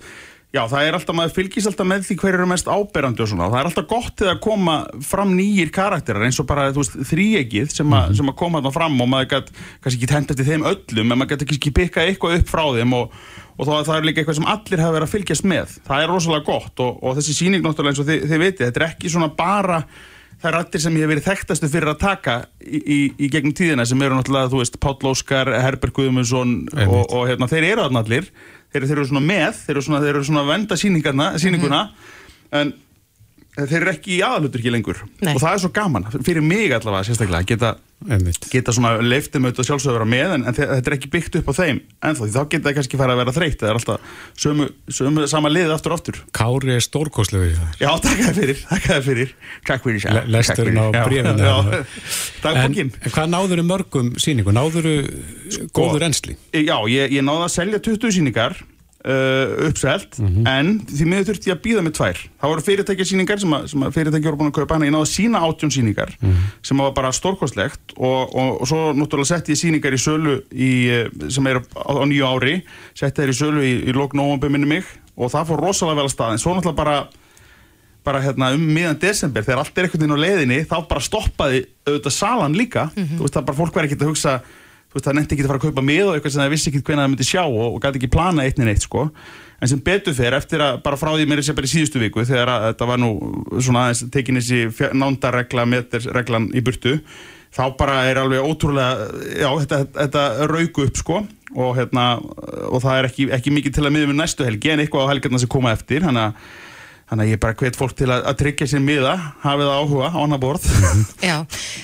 [0.52, 3.50] já, það er alltaf, maður fylgist alltaf með því hver eru mest áberandi og svona.
[3.52, 7.76] Það er alltaf gott að koma fram nýjir karakterar eins og bara, þú veist, þríegið
[7.76, 10.67] sem, a, sem að koma þarna fram og maður gætt kannski ekki tenda eftir þeim
[10.72, 13.15] öllum, en maður gætt kannski pikka eitthvað upp frá þeim og,
[13.62, 15.76] og þá, það er líka eitthvað sem allir hafa verið að fylgjast með.
[15.86, 18.82] Það er rosalega gott og, og þessi sýning náttúrulega eins og þið, þið vitið, þetta
[18.82, 19.84] er ekki svona bara
[20.41, 23.86] er allir sem ég hef verið þekktastu fyrir að taka í, í, í gegnum tíðina
[23.86, 26.56] sem eru náttúrulega, þú veist, Páll Óskar, Herbert Guðmundsson
[26.88, 28.32] og, og hérna, þeir eru allir.
[28.71, 31.82] Þeir, þeir eru svona með, þeir eru svona, þeir eru svona venda sýningarna, sýninguna.
[32.58, 32.74] En
[33.58, 35.00] þeir eru ekki í aðalutur ekki lengur.
[35.22, 35.34] Nei.
[35.36, 37.72] og það er svo gaman, fyrir mig allavega sérstaklega, að geta,
[38.50, 41.36] geta svona leiftum auðvitað sjálfsögur að vera með en, en þe- þetta er ekki byggt
[41.42, 44.16] upp á þeim en þá geta það kannski fara að vera þreytt það er alltaf
[44.42, 46.18] sömu, sömu sama liðið aftur og aftur.
[46.40, 46.82] Kári er
[47.60, 47.76] það.
[47.84, 49.36] Já, takk það fyrir, takk það fyrir.
[49.70, 51.36] Takk fyrir sér Le- lesturinn á bréfinu.
[51.52, 51.86] en,
[52.42, 54.56] Dagbókin en hvað náður mörgum sýningu?
[54.56, 54.90] Náður
[55.76, 56.38] góður ensli?
[56.56, 58.58] Já, ég, ég náði að selja 20 sýningar
[59.06, 62.22] uh, uppselt en því miður þurfti ég að býða með tvær.
[62.42, 65.08] Það voru fyrirtækjasýningar sem, að, sem að fyrirtæki voru búin að kaupa hana, ég náði
[65.08, 66.14] að sína átjón sýningar
[66.68, 70.72] sem var bara stórkostlegt og, og, og svo náttúrulega setti ég sýningar í sölu í,
[70.92, 72.60] eh, sem er á, á nýju ári
[72.94, 76.08] setti þær í sölu í, í lók nóvambur minni mig og það fór rosalega vel
[76.08, 76.36] að stað.
[76.36, 77.02] En svo náttúrulega bara
[78.02, 81.60] bara hérna um miðan desember þegar allt er einhvern veginn á leiðinni þá bara stoppaði
[81.86, 82.88] auðvitað salan líka.
[82.96, 84.34] Þú veist það bara fólk verið ekkert að hugsa
[84.91, 86.69] þú veist það nefndi ekki að fara að kaupa mið og eitthvað sem það vissi
[86.69, 89.06] ekki hvernig það myndi sjá og, og gæti ekki plana eitt en eitt sko.
[89.62, 92.25] En sem betur fer eftir að bara frá því mér sé bara í síðustu viku
[92.27, 93.12] þegar að, þetta var nú
[93.62, 96.97] svona aðeins tekin þessi nándarregla metersreglan í burtu
[97.51, 101.21] þá bara er alveg ótrúlega já þetta, þetta rauku upp sko.
[101.51, 102.10] Og hérna
[102.71, 105.12] og það er ekki, ekki mikið til að miða með næstu helgi en eitthvað á
[105.12, 106.04] helgarna sem koma eftir.
[106.08, 106.60] Þannig að
[107.12, 110.19] Þannig að ég bara hvet fólk til að, að tryggja sér miða, hafið áhuga á
[110.21, 110.63] annar borð.
[111.19, 111.41] Já,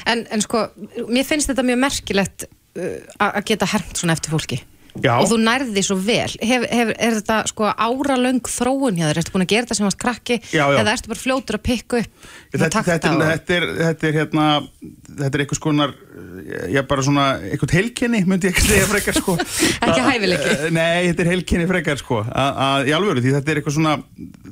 [0.08, 0.62] en, en sko,
[1.12, 2.46] mér finnst þetta mjög merkilegt
[2.78, 4.62] að geta hermt svona eftir fólki
[5.04, 5.14] Já.
[5.22, 9.20] og þú nærði því svo vel hef, hef, er þetta sko áralöng þróun hjá þér,
[9.22, 10.78] ertu búin að gera þetta sem varst krakki Já, já.
[10.82, 14.46] eða ertu bara fljótur að pikka upp þetta, þetta, og- þetta, er, þetta er hérna,
[15.18, 15.94] þetta er einhvers konar,
[16.74, 19.36] ég bara svona, einhvern heilkenni myndi ég ekki segja frekar sko.
[19.88, 20.54] Ekki hæfileiki.
[20.56, 23.96] Eh, Nei, þetta er heilkenni frekar sko, að- í alvöru því þetta er eitthvað svona,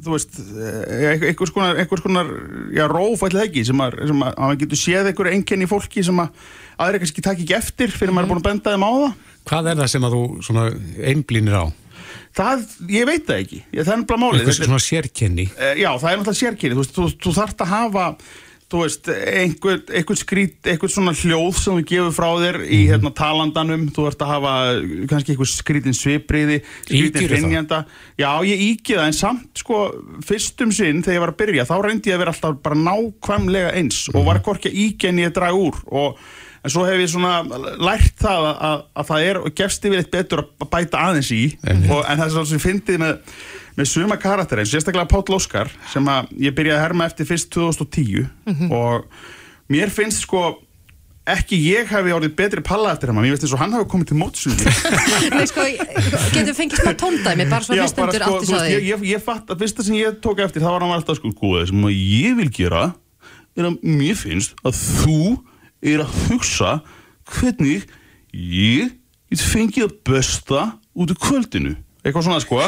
[0.06, 2.30] þú veist, eh, einhvers konar, einhvers konar,
[2.76, 5.72] já, róf ætla ekki, sem að, sem að, að maður getur séð einhverju einkenni í
[5.72, 6.46] fólki sem að
[6.86, 9.16] aðri kannski takk ekki eftir fyrir maður er búin að benda þeim á það.
[9.46, 10.64] Hvað er það sem að þú svona
[11.12, 11.66] einblínir á?
[12.36, 15.46] það, ég veit það ekki ég, það er bara málið Eitthvað svona sérkenni.
[15.56, 18.06] Eh, Já, það er náttúrulega sérkynni, þú veist, þú, þú þarft að hafa,
[18.74, 22.90] þú veist, einhver, einhver skrít, einhver svona hljóð sem þú gefur frá þér í Mhm.
[22.92, 24.54] hérna talandanum, þú þarft að hafa
[25.14, 27.86] kannski einhver skrítin svipriði, skrítin hrinjanda.
[28.20, 29.80] Já, ég íki það, en samt, sko,
[30.26, 33.74] fyrstum sinn þegar ég var að byrja, þá reyndi ég að vera alltaf bara nákvæmlega
[33.80, 34.26] eins og Mhm.
[34.26, 34.40] var
[35.10, 36.18] en ég að draga úr og
[36.66, 37.44] En svo hef ég svona
[37.78, 41.30] lært það að, að, að það er og gefst yfir eitt betur að bæta aðeins
[41.36, 41.44] í.
[41.62, 43.34] Og, en það er svona sem fyndið með,
[43.78, 47.52] með suma karakter eins, sérstaklega Páll Óskar sem að ég byrjaði að herma eftir fyrst
[47.54, 49.06] 2010 og
[49.70, 50.48] mér finnst sko
[51.26, 54.12] ekki ég hafi orðið betri palla eftir hann mér finnst eins og hann hafi komið
[54.12, 54.74] til mótsunni
[55.34, 55.64] Nei, sko,
[56.36, 59.08] getur fengið smá tóndæmi bara svo Já, hlustundur sko, átti svo veist, ég, því ég,
[59.16, 61.88] ég fatt að fyrsta sem ég tók eftir það var hann alltaf sko, það sem
[61.90, 62.84] að ég vil gera
[63.58, 65.20] er að mér finnst að þú
[65.86, 66.76] er að hugsa
[67.36, 67.86] hvernig
[68.34, 68.94] ég
[69.32, 70.62] get fengið að besta
[70.96, 72.62] út í kvöldinu eitthvað svona sko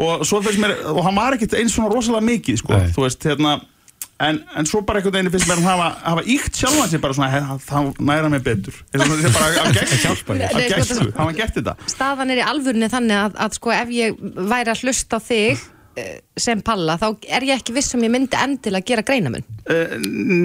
[0.00, 2.92] og svo mér, og hann var ekkert eins svona rosalega mikið sko, Nei.
[2.94, 3.58] þú veist, hérna
[4.20, 7.16] En, en svo bara einhvern veginn finnst mér að hafa, hafa íkt sjálfan sig bara
[7.16, 8.76] svona, he, þá næra mig betur.
[8.92, 9.78] Eins og þetta er bara að
[10.10, 10.34] að sko,
[10.98, 11.74] það- hafa gert þetta.
[11.88, 14.18] staðan er í alvörunni þannig að, að sko ef ég
[14.52, 15.62] væri að hlusta á þig
[16.40, 19.92] sem palla, þá er ég ekki viss um ég myndi endilega gera greinamun Uh,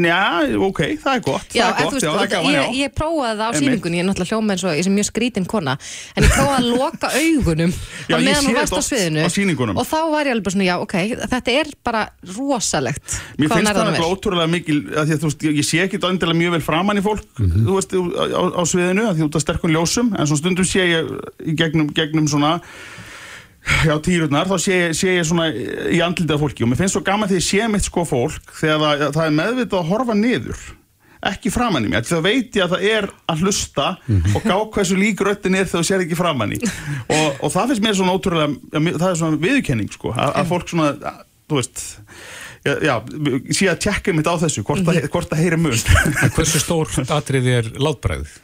[0.05, 2.91] já, ok, það er gott Já, það er gott, veist, já, það gaman, ég, ég
[2.93, 3.61] prófaði það á Einmitt.
[3.63, 5.73] sýningunni, ég er náttúrulega hljóma eins og ég sem mjög skrítin kona,
[6.13, 9.71] en ég prófaði að loka augunum Já, ég meðan þú varst á sviðinu.
[9.71, 10.95] og þá var ég alveg bara svona, já, ok,
[11.33, 12.03] þetta er bara
[12.35, 14.05] rosalegt Mér finnst það er.
[14.11, 17.05] ótrúlega mikil að því að þú veist, ég, sé ekki endilega mjög vel framann í
[17.07, 20.43] fólk þú veist, á, á, á sviðinu að því út af sterkun ljósum en svona
[20.43, 21.09] stundum sé ég
[21.47, 22.59] í gegnum, gegnum svona
[23.87, 26.65] já, týrurnar, þá sé, sé ég svona í andlitið af fólki.
[26.65, 29.37] Og mér finnst svo gaman þegar ég sé mitt sko fólk þegar það, það er
[29.39, 30.65] meðvitað að horfa niður
[31.25, 33.85] ekki framann í mér, því þá veit ég að það er að hlusta
[34.35, 36.59] og gá hversu lík röttin er þegar þú sér ekki framann í.
[36.61, 40.69] Og, og það finnst mér svona ótrúlega það er svona viðurkenning sko að, að fólk
[40.69, 41.83] svona, að, þú veist
[42.65, 42.95] já, já
[43.57, 45.85] sé að tjekka mitt á þessu hvort, að, hvort að heyri mun.
[46.37, 48.41] Hversu stór atriði er látbræðið?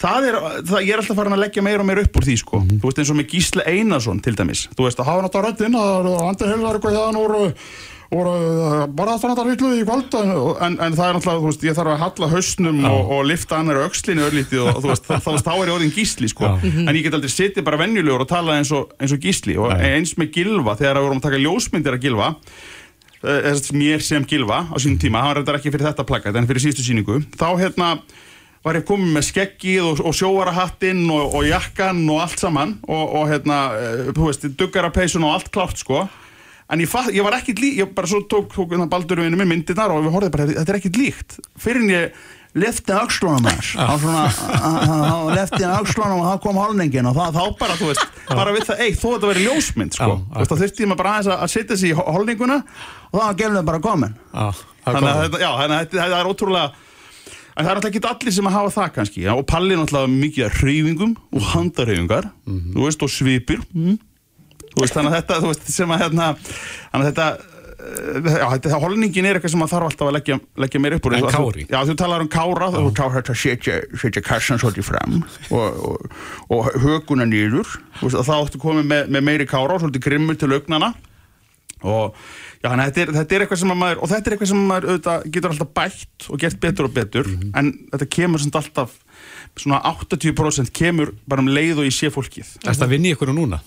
[0.00, 0.40] Það er,
[0.70, 2.88] það, ég er alltaf farin að leggja meira og meira upp úr því sko, þú
[2.88, 6.10] veist eins og með Gísle Einarsson til dæmis, þú veist að hafa náttúrulega röddinn að
[6.24, 7.38] andir heilvar eitthvað hérna úr
[8.08, 10.30] og bara að fann þetta hlutluði í kvöld en,
[10.64, 13.58] en, en það er náttúrulega, þú veist, ég þarf að halla hausnum og, og lifta
[13.58, 16.88] annar öxlinni örlítið og þú veist, þá, þá, þá er ég orðin gísli sko, en
[16.96, 19.58] ég get aldrei sittið bara venjulegur og tala eins og, eins og gísli.
[19.60, 19.90] Og Nei.
[19.98, 24.06] eins með gilva, þegar við vorum að taka ljósmyndir að gilva eh, þess að mér
[24.08, 26.88] sem gilva á sínum tíma, hann var reyndar ekki fyrir þetta plakkat en fyrir síðustu
[26.88, 27.90] síningu, þá hérna
[28.66, 33.04] var ég komið með skeggið og, og sjóarahattinn og, og jakkan og allt saman og,
[33.20, 36.06] og hérna, eh, þú veist, duggarapeysun og allt klárt sko.
[36.68, 39.54] En ég, fatt, ég var ekkit líkt, ég bara svo tók, tók hérna baldurvinu með
[39.54, 41.38] myndirnar og við horfðum bara, þetta er ekkit líkt.
[41.56, 42.18] Fyrir en ég
[42.58, 47.76] lefti öxlunum þess þá lefti ég öxlunum og það kom holningin og það, þá bara,
[47.78, 50.62] þú veist, bara við það eitt, þó þetta verið ljósmynd, sko, Já, þú veist, þá
[50.62, 53.68] þurfti ég maður bara aðeins að, að setja sig í holninguna og það var gefnum
[53.68, 56.87] bara komin það þannig að þetta, já, þannig að þetta er ótrúlega
[57.58, 59.80] en það er alltaf ekki allir sem að hafa það kannski já, og Palli er
[59.82, 63.62] náttúrulega mikið af hreyfingum og handarhreyfingar, þú veist, og svipir.
[63.74, 63.98] Mm.
[64.72, 66.28] þú veist, þannig að þetta veist, sem að hérna
[66.94, 67.56] að þetta eh,
[68.38, 71.14] Já, þetta, holningin er eitthvað sem maður þarf alltaf að leggja, leggja meir upp úr.
[71.14, 71.66] En Kári?
[71.70, 75.20] Já, þú talar um kára þú talar þetta að setja, setja kassan svolítið fram
[75.54, 76.16] og, og,
[76.54, 77.70] og höguna nýður
[78.02, 80.92] þá áttu komið með, með meiri kára og svolítið grimmur til augnana
[81.86, 82.18] og
[82.62, 84.64] já, að þetta er, þetta er eitthvað sem að maður og þetta er eitthvað sem
[84.72, 88.96] maður auðvitað, getur alltaf bætt og gert betur og betur en þetta kemur samt alltaf
[89.58, 92.58] svona 80% kemur bara um leið og ég sé fólkið.
[92.62, 93.58] Er þetta að vinna í ykkur núna?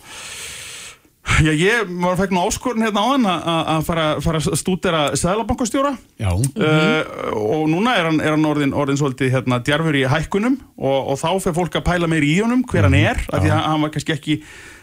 [1.22, 5.92] Já, ég var að fekna áskorun hérna á hann að fara, fara að stúdera Sæðlabankastjóra
[6.18, 6.32] Já.
[6.34, 11.12] uh, og núna er hann, er hann orðin, orðin svolítið hérna, djarfur í hækkunum og,
[11.14, 13.64] og þá fer fólk að pæla meir í honum hver hann er, af því að
[13.68, 14.40] hann var kannski ekki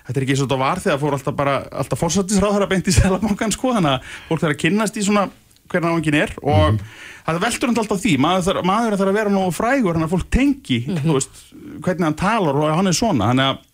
[0.09, 2.97] þetta er ekki eins og þetta var þegar fór alltaf bara alltaf fórsættisráðara beint í
[2.97, 5.29] Sæðlabankan sko, þannig að fólk þarf að kynnast í svona
[5.69, 6.79] hver hann ángin er og
[7.27, 11.17] það veldur alltaf því, maður þarf, að vera nógu frægur, þannig að fólk tengi þú
[11.19, 11.43] veist,
[11.85, 13.29] hvernig hann talar og hann er svona.
[13.33, 13.65] Þannig að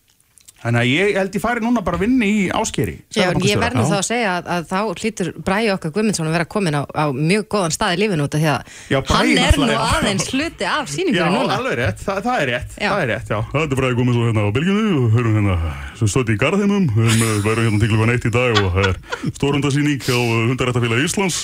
[0.65, 3.83] Þannig að ég held ég fari núna bara að vinna í áskeri Já, ég verður
[3.83, 3.89] Já.
[3.91, 7.05] þá að segja að, að þá hlýtur Bræði okkar Guðmundsson að vera komin á, á
[7.13, 9.77] mjög góðan stað í lífinu út af því að Já, hann er nú já.
[9.85, 12.89] aðeins hluti af Já, síningunum núna alveg rétt, Þa, það er rétt, Já.
[12.89, 15.55] það er rétt, já Það er Bræði og hérna á Belgíunu og höfum hérna
[15.99, 18.85] sem stöndi í Garðheimum við erum, eh, hérna til klukkan eitt í dag og það
[18.89, 18.95] er
[19.37, 20.17] stórhundasýning hjá
[20.49, 21.37] Hundarættafélag Íslands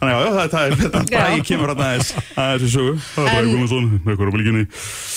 [0.00, 1.20] Þannig já, já, það, það er þetta, Já.
[1.20, 2.74] Bragi kemur hérna aðeins aðeins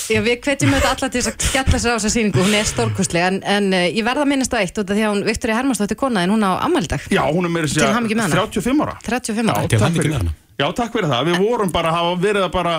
[0.08, 2.40] Það er Já, við hvetjum þetta alla til þess að skella sér á þessa síningu,
[2.40, 5.04] hún er stórkustlega en, en uh, ég verða að minnast á eitt út af því
[5.04, 7.68] að hún Viktoria Hermannsdóttir kona en hún á ammældag Já, hún er meira
[8.24, 8.46] hana.
[8.48, 9.68] 35 ára 35 ára Já.
[9.74, 10.36] Til hann ekki með hana.
[10.58, 11.28] Já, takk fyrir það.
[11.28, 12.72] Við vorum bara að hafa verið að bara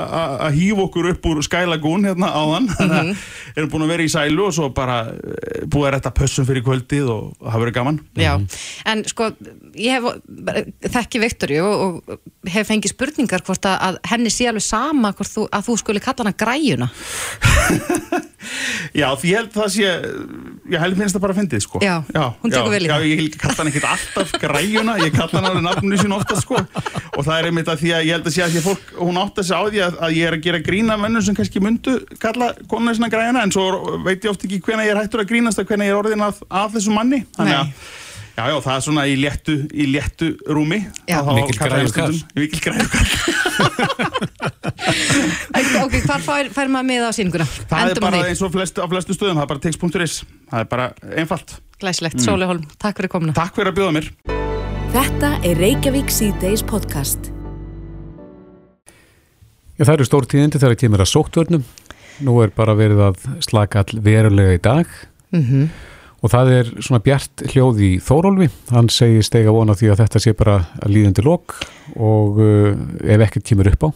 [0.44, 2.66] að hýfa okkur upp úr Skylagún hérna áðan.
[2.90, 3.14] Mhm.
[3.16, 6.48] að erum búin að vera í sælu og svo bara eh, búið að retta pössum
[6.48, 8.00] fyrir kvöldið og hafa verið gaman.
[8.20, 8.34] Já,
[8.92, 9.30] en sko,
[9.80, 12.20] ég hef þekki Viktoríu og,
[12.52, 16.04] hef fengið spurningar hvort að, að henni sé alveg sama hvort þú, að þú skuli
[16.04, 16.92] kalla hana græjuna.
[18.96, 19.90] Já, því ég held það sé,
[20.74, 21.82] ég held minnst það bara að fyndið, sko.
[21.84, 21.96] Já,
[22.40, 23.06] hún tekur vel í já, það.
[23.06, 26.62] Já, ég kalla hann ekkert alltaf græjuna, ég kalla hann alveg nafninu sín ofta, sko.
[27.18, 28.92] Og það er einmitt að því að ég held að sé að því að fólk,
[29.00, 31.38] hún átt að segja á því að, að ég er að gera grína mönnum sem
[31.38, 35.02] kannski myndu kalla konuna sinna græjuna, en svo veit ég oft ekki hvena ég er
[35.04, 37.24] hættur að grínast að hvena ég er orðin að, að þessu manni.
[37.38, 37.90] Þannig að,
[38.40, 40.80] já, já, það er svona í léttu, í léttu rúmi.
[41.10, 42.14] Kalla ég græjukall.
[42.16, 43.08] stundum- Mikill græjukall.
[45.84, 47.46] Ok, hvar fær, fær maður með á síninguna?
[47.70, 50.16] Það er Endum á bara eins og flestu, á flestu stöðum, það er bara text.is.
[50.52, 50.86] Það er bara
[51.20, 51.58] einfalt.
[51.80, 53.34] Glæsilegt, Sóli Holm, takk fyrir komuna.
[53.38, 54.08] Takk fyrir að bjóða mér.
[54.96, 57.30] Þetta er Reykjavík síðdeis podcast.
[59.80, 61.64] Já, það eru stór tíðindi þegar það kemur að sóttvörnum.
[62.28, 64.90] Nú er bara verið að slaka all verulega í dag
[65.32, 65.70] Mm
[66.22, 68.50] og það er svona bjart hljóð í Þórólfi.
[68.76, 71.56] Hann segir stega vona því að þetta sé bara að líðandi lok
[71.96, 73.90] og uh, ef ekkert kemur upp á,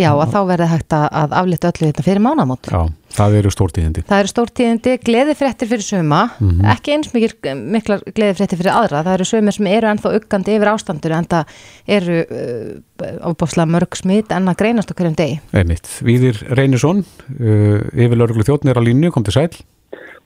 [0.00, 2.64] Já, að þá verði hægt að, að aflita öllu þetta fyrir mánamót.
[2.72, 2.80] já,
[3.12, 4.02] það eru stór tíðindi.
[4.08, 6.62] Það eru stórtíðindi, gleðifréttir fyrir suma, Mhm.
[6.72, 7.28] ekki eins mikil,
[7.74, 11.52] miklar gleðifréttir fyrir aðra, það eru sumir sem eru ennþá uggandi yfir ástandur en það
[11.98, 15.36] eru uh, ábúrslega mörg smitt en að greinast á hverjum degi.
[15.52, 15.92] Einmitt.
[16.00, 17.04] Víðir Reynisson,
[17.36, 19.52] uh, yfir lauruglu þjóttnir á línu, kom til sæl.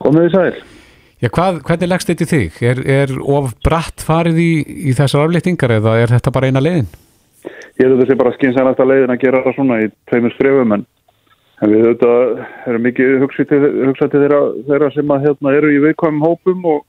[0.02, 0.64] Komið þið sæl.
[1.16, 2.56] Já, hvað, hvernig leggst þetta í þig?
[2.68, 4.50] Er, er of bratt farið í,
[4.90, 6.90] í þessar aflýttingar eða er þetta bara eina leiðin?
[7.76, 10.74] Ég held að þetta sé bara skynsænasta leiðin að gera það svona í tveimur skrefum
[10.76, 10.84] en,
[11.64, 15.72] en við auðvitað erum mikið hugsað til, hugsað til þeirra, þeirra sem að hérna eru
[15.72, 16.84] í viðkvæmum hópum og,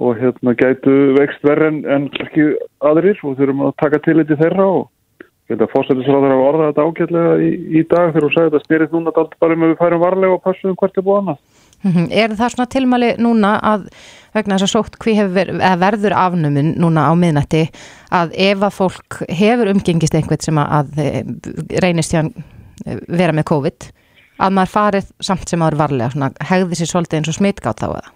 [0.00, 2.50] og hérna gætu vext verð en, en kannski
[2.84, 4.84] aðrir og þurfum að taka til þetta þeirra og
[5.20, 8.64] ég held að fórsættisráður hafa orðað þetta ágætlega í, í dag þegar hún sagði þetta
[8.64, 11.42] spyrist núna bara um að við færum varlega og passum hvert er búið annað.
[11.84, 13.88] Mm Er það svona tilmæli núna að
[14.34, 15.14] vegna þess að sótt hví
[15.78, 17.68] verður afnumin núna á miðnætti
[18.10, 21.22] að ef að fólk hefur umgengist einhvern sem að, eh,
[21.82, 22.22] reynist hjá
[23.08, 23.92] vera með COVID
[24.42, 27.88] að maður farið samt sem maður varlega svona, hegði sér svolítið eins og smitgátt á
[27.92, 28.08] það.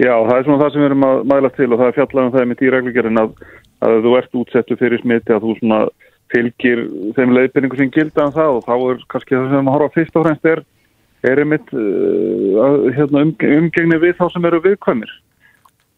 [0.00, 2.24] Já, það er svona það sem við erum að mæla til og það er fjallað
[2.24, 3.34] um það með dýræklugerinn að,
[3.82, 5.80] að þú ert útsettu fyrir smiti að þú svona
[6.32, 6.84] fylgir
[7.16, 10.16] þeim leiðbyrningu sem gilda um það og þá er kannski það sem að horfa fyrst
[10.16, 10.62] og fremst er,
[11.22, 15.12] er einmitt uh, hérna, um, umgengni við þá sem eru viðkvæmir.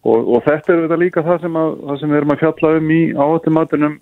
[0.05, 2.73] Og, og þetta er þetta líka það sem, að, það sem við erum að fjalla
[2.79, 3.95] um í áhættumatunum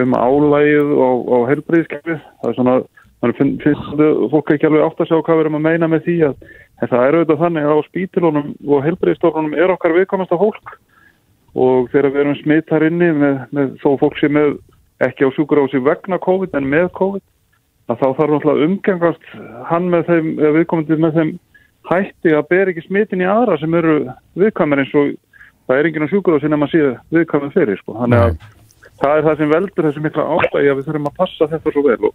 [0.00, 2.74] um álægið og, og helbriðskefið það er svona,
[3.22, 6.04] mann finn, finnst fólk ekki alveg átt að sjá hvað við erum að meina með
[6.06, 6.44] því að
[6.82, 10.76] það er auðvitað þannig að á spítilónum og helbriðstofnunum er okkar viðkomasta fólk.
[11.58, 14.54] Og þegar við erum smittar inni með, með þó fólk sem með
[15.02, 17.24] ekki á sjúkurási vegna COVID en með COVID
[17.88, 19.30] að þá þarf náttúrulega að umgangast
[19.70, 21.32] hann með þeim, eða viðkomandi með þeim
[21.90, 23.96] hætti að ber ekki smitin í aðra sem eru
[24.38, 25.14] viðkvæmur eins og
[25.66, 27.96] það er enginn á sjúkurási nema síðu viðkvæmur fyrir sko.
[28.02, 28.36] þannig að
[29.00, 31.84] það er það sem veldur þessu mikla ástæði að við þurfum að passa þetta svo
[31.86, 32.14] vel og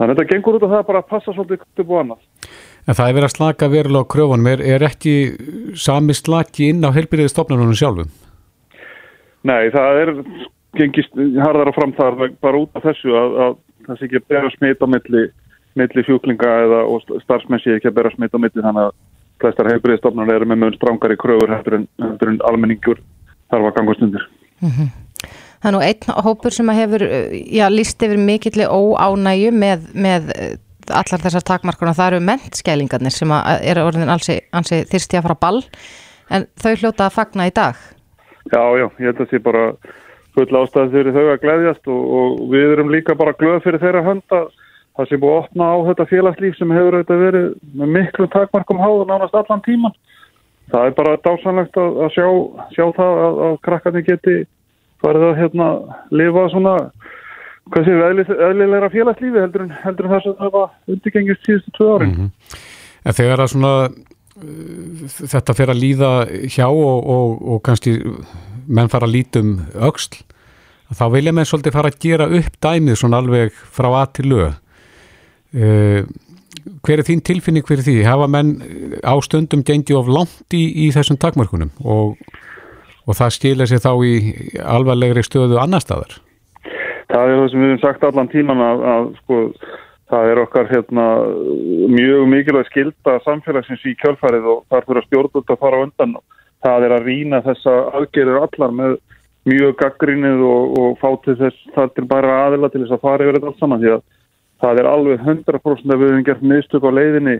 [0.00, 2.22] þannig að þetta gengur út af það bara að passa svolítið og annað.
[2.88, 4.48] En það er verið að slaka verulega á kröfunum.
[4.48, 5.14] Er, er ekki
[5.76, 8.08] sami slaki inn á heilbyrðið stofnunum sjálfum?
[9.44, 10.12] Nei, það er
[10.78, 13.58] gengist harðar á fram þar bara út af þessu að, að
[13.90, 15.22] það sé ekki að bera smit á milli,
[15.78, 16.80] milli sjúklinga eða
[17.24, 18.96] starfsmenn sé ekki að bera smit á milli þannig að
[19.40, 23.00] flestar heilbriðstofnar eru með mun strángari kröfur heldur en, heldur en almenningur
[23.50, 24.26] þarf að ganga stundir.
[25.60, 29.88] Það er nú einn hópur sem að hefur uh, já, líst yfir mikilli óánægju með,
[29.92, 30.52] með uh,
[31.00, 35.62] allar þessar takmarkuna, það eru mentskælingarnir sem eru orðin ansi, ansi þyrsti að fara ball
[36.30, 37.80] en þau hljóta að fagna í dag.
[38.50, 39.64] Já, já, ég held að það sé bara
[40.36, 44.04] full ástæði fyrir þau að gleðjast og, og við erum líka bara glöð fyrir þeirra
[44.06, 44.50] hönd að
[44.98, 47.46] það sé búið að opna á þetta félagslíf sem hefur auðvitað verið
[47.80, 49.96] með miklu takmarkum háður nánast allan tíman.
[50.70, 52.26] Það er bara dásanlegt að, að sjá,
[52.76, 54.36] sjá það að, að krakkarnir geti
[55.00, 55.70] farið að hérna
[56.14, 56.74] lifa svona
[57.70, 61.74] hvað séu, eðli, eðlilegra félagslífi heldur en, heldur en það sem það var undirgengist síðustu
[61.78, 62.30] tvö árin.
[63.00, 66.12] En þegar að svona uh, þetta fer að líða
[66.52, 67.96] hjá og, og, og kannski
[68.70, 70.22] menn fara að lítum öxl
[70.94, 74.48] þá vilja menn svolítið fara að gera upp dæmið svona alveg frá að til lög
[74.50, 76.02] uh,
[76.84, 77.96] hver er þín tilfinning fyrir því?
[78.06, 78.54] Hafa menn
[79.04, 82.16] á stundum gengi of langt í, í þessum takmörkunum og,
[83.06, 84.14] og það skilja sér þá í
[84.60, 86.18] alvarlegri stöðu annar staðar?
[87.10, 89.38] Það er það sem við hefum sagt allan tíman að, að sko,
[90.12, 91.06] það er okkar hérna,
[91.90, 96.14] mjög mikilvæg skilda samfélagsins í kjölfarið og þar fyrir að stjórnvölda fara undan.
[96.64, 98.96] Það er að rýna þessa aðgerður allar með,
[99.48, 103.24] mjög gaggrinnið og, og fá til þess þar til bara aðila til þess að fara
[103.24, 104.02] yfir þetta allt saman því að
[104.60, 107.36] það er alveg 100% að við höfum gert mistök á leiðinni.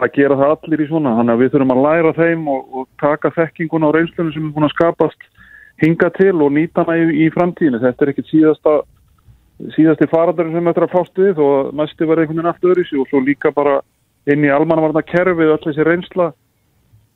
[0.00, 2.88] Það gera það allir í svona þannig að við þurfum að læra þeim og, og
[3.00, 5.26] taka þekkinguna á reynslunum sem er búin að skapast
[5.80, 8.74] hinga til og nýta hana í, í framtíðinu þetta er ekkit síðasta
[9.74, 13.02] síðasti farandurinn sem þetta er að fást við og næsti var einhvern veginn allt öðru
[13.02, 13.80] og svo líka bara
[14.30, 16.30] inn í almannavarna kerfið öll þessi reynsla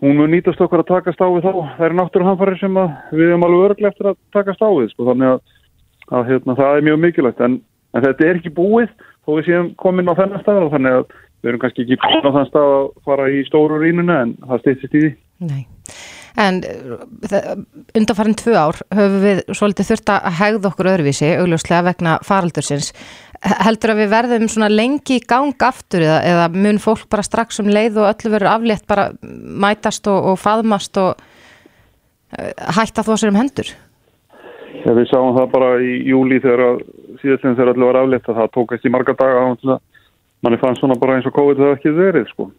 [0.05, 2.81] hún mun nýtast okkur að takast á við þá það er náttúruhanfarir sem
[3.11, 5.09] við erum alveg örglega eftir að takast á við sko.
[5.11, 5.43] þannig að,
[6.19, 7.61] að hérna, það er mjög mikilvægt en,
[7.95, 8.95] en þetta er ekki búið
[9.25, 11.05] þó við séum komin á þennan stað þannig að
[11.45, 14.65] við erum kannski ekki komin á þann stað að fara í stóru rínuna en það
[14.65, 15.65] stýttist í því Nei.
[16.35, 16.59] En
[17.95, 22.91] undanfarinn tvö ár höfum við svolítið þurft að hegða okkur öðruvísi, augljóslega vegna faraldursins.
[23.45, 27.61] Heldur að við verðum svona lengi í gang aftur eða, eða mun fólk bara strax
[27.61, 31.21] um leið og öllu verður aflétt bara mætast og, og faðmast og
[32.79, 33.69] hætta þó sér um hendur?
[34.85, 36.81] Já, við sáum það bara í júli þegar
[37.21, 39.79] síðastlega þegar öllu var aflétt að það tók eftir marga daga á
[40.45, 42.51] manni fann svona bara eins og COVID það ekki verið sko.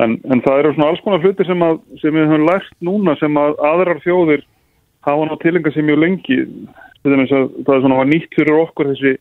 [0.00, 3.16] En, en það eru svona alls konar hluti sem, að, sem við höfum lært núna
[3.20, 4.46] sem að aðrar þjóðir
[5.04, 6.38] hafa ná tilenga sem mjög lengi.
[7.02, 9.12] Það er svona nýtt fyrir okkur þessi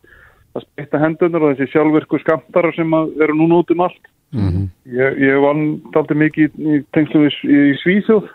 [0.59, 4.11] að spetta hendunar og þessi sjálfverku skamtarar sem eru núna út um allt.
[4.29, 4.67] Mm -hmm.
[4.93, 8.29] Ég, ég vann daldi mikið í, í tengslu í, í Svíþjóð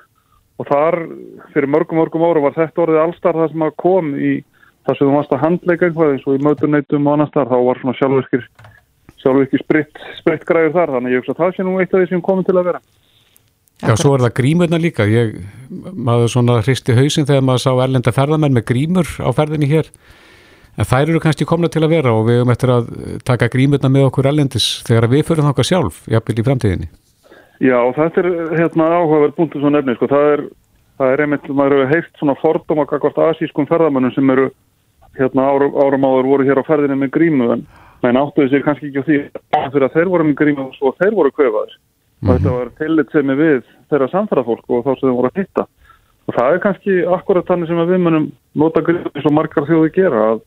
[0.59, 0.97] og þar
[1.55, 4.33] fyrir mörgum mörgum ára var þetta orðið allstar það sem að kom í
[4.85, 7.59] það sem þú varst að handleika eitthvað eins og í mötuneytum og annars þar þá
[7.69, 8.45] var svona sjálfverkir
[9.23, 12.03] sjálf ekki spritt, spritt græður þar þannig ég hugsa að það sé nú eitt af
[12.03, 12.83] því sem komið til að vera
[13.85, 15.33] Já, svo er það grímurna líka ég,
[15.69, 19.91] maður svona hristi hausin þegar maður sá erlenda ferðamenn með grímur á ferðinni hér
[20.79, 22.91] en þær eru kannski komna til að vera og við höfum eftir að
[23.25, 26.91] taka grímurna með okkur erlendis þegar við fyrir þáka sjálf, jafnvel í framtíðinni.
[27.63, 30.47] Já, þetta er hérna áhugaverð punktu svo nefni, sko, það er
[30.99, 34.51] það er einmitt, maður hefur heilt svona fordóm og akkord asískum ferðamennum sem eru
[35.19, 37.65] hérna árum, árum áður voru hér á ferðinni með grímu en
[38.05, 39.03] menn áttuði sér kannski ekki
[39.55, 42.29] á því að þeir voru með gríma og svo þeir voru köfaður mm -hmm.
[42.29, 45.41] og þetta var tillit sem er við þeirra samfærafólk og þá sem þeir voru að
[45.41, 45.67] hitta.
[46.25, 49.91] Og það er kannski akkurat þannig sem við munum nota gríma eins og margar þjóði
[49.95, 50.41] gera að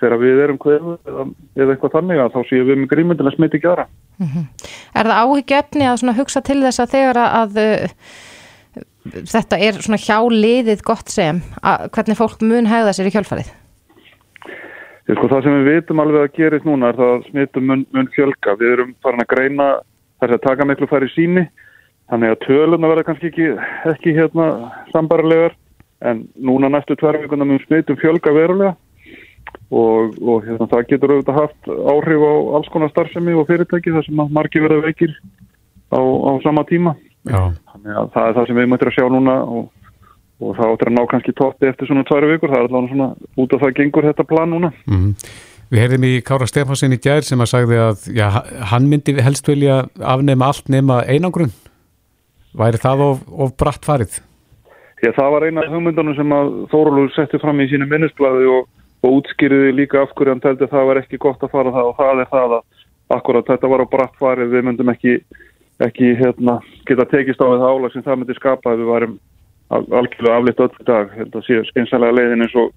[0.00, 1.24] þegar við erum köfuð eða,
[1.56, 3.86] eða eitthvað þannig að þá séum við með gríma til að smiti ekki aðra
[4.18, 4.46] mm -hmm.
[4.94, 7.88] Er það áhyggjefni að hugsa til þess að þegar að uh,
[9.04, 13.50] þetta er hjá liðið gott sem að hvernig fólk mun hegða sér í kjölfarið?
[15.04, 18.06] Sko, það sem við vitum alveg að gerist núna er það að smittum mun, mun
[18.14, 18.54] fjölga.
[18.56, 19.66] Við erum farin að greina
[20.22, 21.44] þess að taka miklu færi síni
[22.08, 23.50] þannig að töluna verða kannski ekki,
[23.90, 24.46] ekki hérna
[24.94, 25.52] sambarlegar
[26.04, 28.72] en núna næstu tverrvíkuna mun smittum fjölga verulega
[29.70, 34.08] og, og hérna, það getur auðvitað haft áhrif á alls konar starfsemi og fyrirtæki þar
[34.08, 35.14] sem margi verða veikir
[35.92, 36.96] á, á sama tíma.
[37.24, 39.72] Þannig að það er það sem við möttum að sjá núna og
[40.42, 43.08] og það áttur að ná kannski tótti eftir svona tværu vikur, það er allavega svona
[43.42, 44.70] út af það gengur þetta plan núna.
[44.86, 45.14] Mm -hmm.
[45.70, 48.28] Við heyrðum í Kára Stefansson í gær sem að sagði að já,
[48.70, 51.52] hann myndi helst vilja afnema allt nema einangrun.
[52.54, 54.20] Væri það of, of bratt farið?
[55.02, 58.68] Já, það var eina af hugmyndunum sem að Þórólur setti fram í sínu minnisblæði og,
[59.04, 61.90] og útskýriði líka af hverju hann teldi að það var ekki gott að fara það
[61.90, 62.62] og það er það að
[63.18, 65.18] akkurat þetta var á bratt farið, við myndum ekki,
[65.84, 69.18] ekki hérna, geta tekist á það álag sem það myndi skapa ef við varum
[69.74, 71.12] algjörlega aflitt öll dag.
[71.24, 72.72] Að séu skynsalega leiðin eins og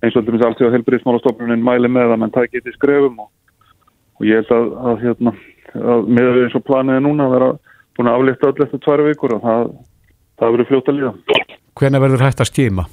[0.00, 3.28] eins og alltaf alltaf helbriðsmálastofnunin mæli með að mann það geti skrefum og,
[4.18, 5.34] og ég held að, að, hérna,
[5.76, 7.50] að með eins og planiði núna að vera
[7.98, 9.68] búin að aflitt öll eftir tværu vikur og það,
[10.40, 11.12] það verður fljótt að líða.
[11.80, 12.88] Hvernig verður hægt að skima?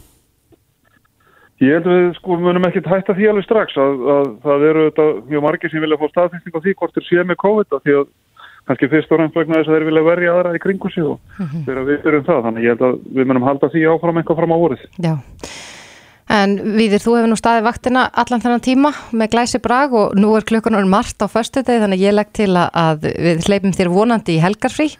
[1.58, 4.66] Ég held að við sko munum ekki hægt að því alveg strax að, að það
[4.70, 7.78] eru þetta mjög margir sem vilja fá staðfæsting á því hvort þeir séu með COVID
[7.82, 8.10] því að
[8.68, 11.18] kannski fyrst og reynst vegna þess að þeir vilja verja aðra í kringu sig og
[11.38, 11.64] -hmm.
[11.66, 14.53] þegar við erum það þannig ég held að við munum halda því áfram eitthvað fram
[14.53, 15.14] á voruð Já,
[16.38, 20.36] en Víðir, þú hefur nú staðið vaktina allan þennan tíma með glæsi brag og nú
[20.38, 24.36] er klukkunar margt á förstu deg þannig ég legg til að við hleypum þér vonandi
[24.36, 24.91] í helgarfrí.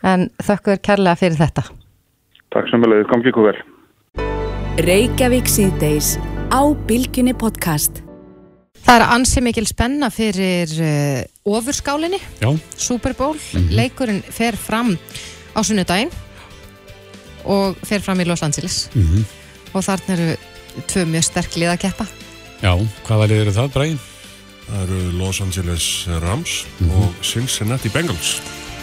[0.00, 1.62] En þökkur kærlega fyrir þetta.
[2.50, 3.04] Takk sem vel
[4.80, 6.14] Reykjavík síðdeis
[6.48, 7.98] á Bilginni podcast
[8.80, 11.18] Það er ansið mikil spenna fyrir uh,
[11.52, 12.16] ofurskálinni,
[12.80, 13.74] Super Bowl, mm -hmm.
[13.76, 14.96] leikurinn fer fram
[15.52, 16.08] á sunnudaginn
[17.44, 19.24] og fer fram í Los Angeles mm -hmm.
[19.72, 20.36] og þarna eru
[20.86, 22.06] tvö mjög sterk lið að keppa.
[22.62, 23.98] Já, hvaða lið eru það, Bræn?
[24.70, 26.96] Það eru Los Angeles Rams mm -hmm.
[26.96, 28.40] og Cincinnati Bengals.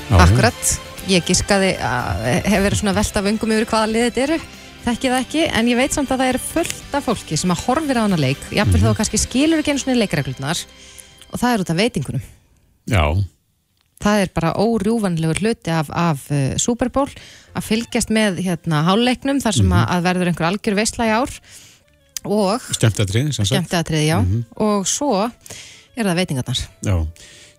[0.10, 4.22] Já, Akkurat, ég gískaði að hef verið svona veld af ungum yfir hvaða lið þetta
[4.22, 4.40] eru
[4.88, 7.64] þekki það ekki, en ég veit samt að það er fullt af fólki sem að
[7.66, 8.94] horfir á hana leik jáfnveg mm -hmm.
[8.94, 10.60] þá kannski skilur ekki einu svona leikreglunar
[11.32, 12.22] og það er út af veitingunum
[12.88, 13.04] Já
[13.98, 17.10] Það er bara órjúvanlegur hluti af, af uh, Super Bowl
[17.58, 19.90] að fylgjast með hérna háluleiknum þar sem mm -hmm.
[19.90, 21.32] að verður einhver algjör veistla í ár
[22.24, 23.48] og Skemmtatrið, sem sagt.
[23.48, 24.44] skemmtiatrið, já Mhm.
[24.56, 25.32] og svo
[25.98, 27.08] er það veitingarnar Já.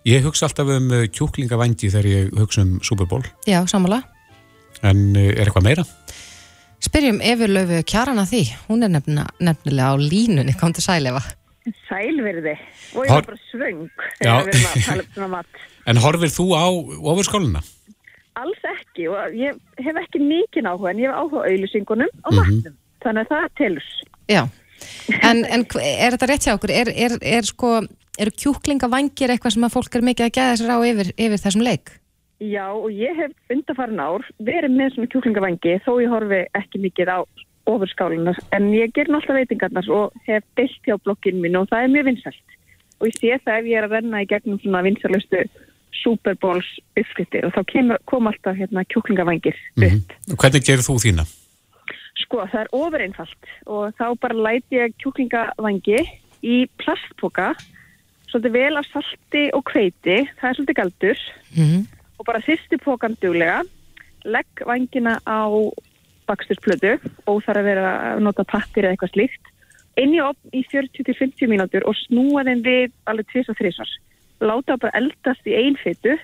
[0.05, 3.23] Ég hugsa alltaf um uh, kjúklingavændi þegar ég hugsa um Super Bowl.
[3.45, 4.03] Já, samanlega
[4.81, 5.85] En uh, er eitthvað meira?
[6.89, 11.21] Spyrjum Efi Löfu kjarana því hún er nefna, nefnilega á línunni kom til sælefa
[11.85, 12.55] Sælverði
[12.97, 13.83] og ég var bara svöng
[14.25, 14.39] Já.
[14.41, 15.59] þegar við erum að tala um svona mat.
[15.89, 16.65] En horfir þú á
[17.13, 17.61] ofurskáluna?
[18.39, 22.33] Alls ekki og ég hef ekki mikinn áhuga en ég hef áhuga á auðlýsingunum og
[22.33, 22.39] Mhm.
[22.39, 22.75] matnum.
[23.03, 23.87] Þannig að það telur.
[24.29, 24.41] Já,
[25.29, 26.73] en, en er þetta rétt hjá okkur?
[26.75, 27.69] Er, er, er sko,
[28.19, 31.63] eru kjúklingavangir eitthvað sem að fólk er mikið að gæða sér á yfir, yfir þessum
[31.63, 31.93] leik?
[32.39, 37.11] Já og ég hef undarfarin ár verið með svona kjúklingavangi þó ég horfi ekki mikið
[37.11, 37.19] á
[37.67, 41.91] ofurskálunar en ég ger náttúrulega veitingarnar og hef deilt hjá blokkinu mín og það er
[41.95, 42.55] mjög vinsælt.
[42.99, 45.43] Og ég sé það ef ég er að renna í gegnum svona vinsælustu
[45.99, 50.07] Super Bowls uppskriftir og þá kemur, kom alltaf hérna kjúklingavangir Mm
[50.39, 51.27] Hvernig gerir þú þína?
[52.23, 55.99] Sko, það er ofureinfalt og þá bara læti ég kjúklingavangi
[56.39, 57.51] í plastpoka,
[58.31, 61.23] svolítið vel af salti og hveiti, það er svolítið galdur.
[61.57, 61.87] Mm
[62.19, 63.61] og bara þyrsti pokan duglega,
[64.27, 65.47] legg vangina á
[66.29, 69.53] baksturplötu og þarf að vera að nota pappir eða eitthvað slíkt,
[69.99, 73.93] inn í opn í 40-50 mínútur og snúa þeim við alveg tvis og þrísvar.
[74.39, 76.15] Láta bara eldast í einfittu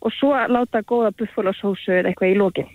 [0.00, 2.70] og svo láta góða buffalosósu eða eitthvað í lókinn.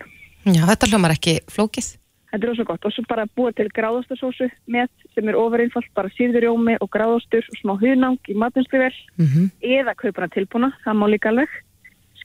[0.45, 1.95] Já, þetta hljómar ekki flókið.
[2.29, 6.11] Þetta er rosa gott og svo bara búa til gráðastasósu með sem er ofurinnfalt, bara
[6.17, 9.45] síðurjómi og gráðastur og smá hunang í matinsluvel Mm -hmm.
[9.61, 11.49] eða kaupana tilbúna, það má líka alveg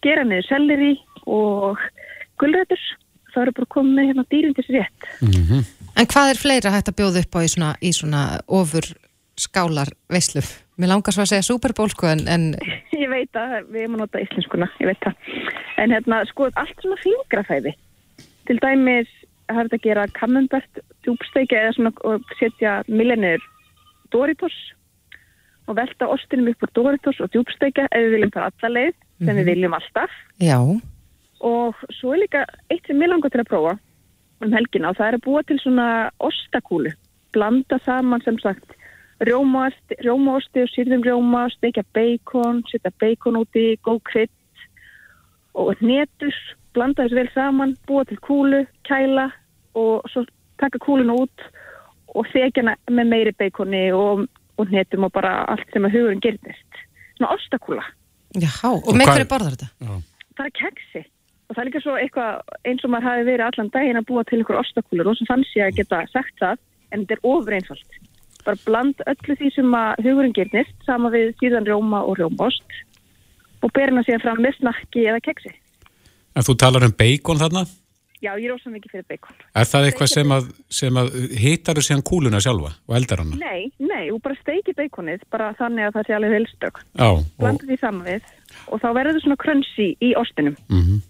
[0.00, 0.94] skera niður selleri
[1.28, 1.78] og
[2.40, 2.80] gulrætur,
[3.34, 5.62] það eru bara komið með hérna dýrindis rétt Mm
[6.00, 8.86] En hvað er fleira hægt að bjóða upp á í svona, í svona ofur
[9.36, 10.46] skálar veislum?
[10.80, 12.54] Mér langar svo að segja Super Bowl sko en, en
[13.02, 15.30] ég veit að við erum að nota íslenskuna, ég veit það.
[15.82, 17.74] En hérna, sko, allt svona fingrafæði.
[18.48, 19.12] Til dæmis
[19.50, 23.44] er þetta að gera camembert djúbsteikja eða svona og setja millenir
[24.14, 24.56] Doritos
[25.68, 29.36] og velta ostinum upp úr Doritos og djúbsteikja ef við viljum fara alla leið sem
[29.36, 30.10] við viljum alltaf.
[30.40, 30.58] Já,
[31.40, 33.76] og svo er líka eitt sem ég langar til að prófa
[34.40, 35.86] um helgina og það er að búa til svona
[36.24, 36.92] ostakúlu,
[37.34, 38.76] blanda saman sem sagt
[39.28, 44.64] rjómaosti, rjómaosti og sýrðum rjóma, stekja bacon, setja bacon úti, góð krydd
[45.60, 46.36] og hnetur,
[46.72, 49.28] blanda þessu vel saman, búa til kúlu, kæla
[49.76, 50.24] og svo
[50.60, 51.48] taka kúluna út
[52.16, 56.24] og þekja hana með meiri baconi og, og hnetum og bara allt sem að hugurinn
[56.24, 56.84] gerðist.
[57.16, 57.84] Svona ostakúla
[58.34, 59.68] já, og með hvað- hverju borðar þetta?
[60.36, 61.02] það er keksi
[61.50, 62.32] og það er líka svo eitthvað
[62.64, 65.50] eins og maður hafi verið allan daginn að búa til einhver ostakúlur og svo fanns
[65.56, 66.58] ég að geta sagt það
[66.92, 67.98] en þetta er ofur einfalt.
[68.44, 72.78] Bara bland öllu því sem að hugurinn gernist sama við síðan rjóma og rjómaost
[73.62, 75.52] og berina síðan fram með snakki eða keksi
[76.36, 77.66] En þú talar um bacon þarna?
[78.20, 80.48] Já, ég er ósam mikið fyrir bacon Er það eitthvað sem að,
[80.80, 83.38] sem að hitar þú síðan kúluna sjálfa og eldar hana?
[83.40, 87.24] nei, nei, og bara steiki baconið bara þannig að það sé alveg velstök Já, og,
[87.38, 88.34] blanda því saman við
[88.70, 91.00] og þá verður það svona krönsi í ostinum mm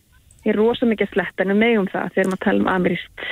[0.40, 3.24] ég er rosa mikið að sletta en við megum það þegar maður tala um amerískt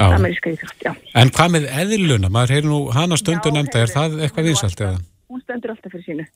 [0.00, 0.06] Já.
[0.16, 0.90] ameríska íþrótt, já
[1.22, 2.30] En hvað með eðluna?
[2.34, 4.98] Maður heyri nú hana stundu nefnda, er það eitthvað vinsalt eða?
[5.30, 6.26] hún stendur alltaf fyrir sínu.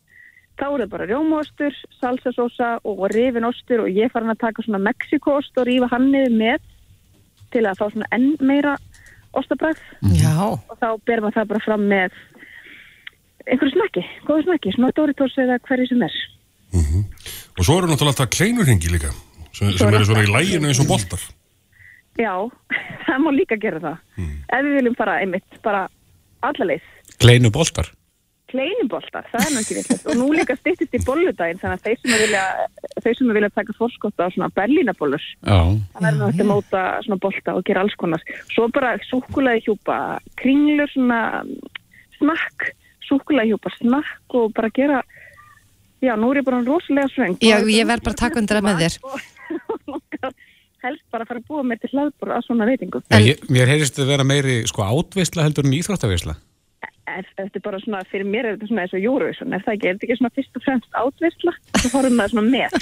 [0.60, 4.80] Þá er það bara rjómaostur, salsasósa og rifin ostur og ég farin að taka svona
[4.86, 6.69] Mexikoost og rífa hann niður með
[7.54, 8.76] til að fá svona enn meira
[9.36, 9.80] ostabræð
[10.18, 12.16] Já, og þá ber maður það bara fram með
[13.46, 16.16] einhverju snakki, góðu snakki, svona Doritos eða hverju sem er.
[17.58, 19.10] Og svo eru náttúrulega alltaf kleinurhengi líka
[19.50, 21.22] sem, sem eru svona í læginu eins og boltar
[22.18, 22.34] Já,
[23.06, 24.02] það má líka gera það.
[24.50, 25.86] Ef við viljum fara einmitt, bara
[26.46, 26.86] alla leið.
[27.22, 27.90] Kleinu boltar?
[28.50, 32.16] Kleinuboltar, það er náttúrulega villast og nú líka styttist í bolludaginn þannig að þeir sem
[32.24, 32.42] vilja,
[33.04, 35.58] þeir sem vilja taka fórskóta á svona berlínabollur Já,
[35.94, 38.26] Það verður náttúrulega að móta svona bolta og gera alls konar.
[38.50, 39.96] Svo bara súkulega hjúpa
[40.40, 41.20] kringlur, svona
[42.18, 42.70] snakk,
[43.06, 45.00] súkulega hjúpa snakk og bara gera,
[46.02, 47.38] já, nú er ég bara rosalega svöng.
[47.38, 48.94] já ég verð bara að taka undir það með þér
[50.84, 53.02] helst bara að fara að búa mér til hlaðbúr að svona veitingu.
[53.12, 56.36] en, ég, mér heyrist þetta vera meiri sko átveisla heldur en íþróttaveisla.
[57.18, 59.74] Ef Þetta er bara svona, fyrir mér er þetta svona eins og Eurovision, er það
[59.76, 61.54] ekki, er þetta ekki svona fyrst og fremst átversla?
[61.80, 62.78] Svo fórum maður svona með,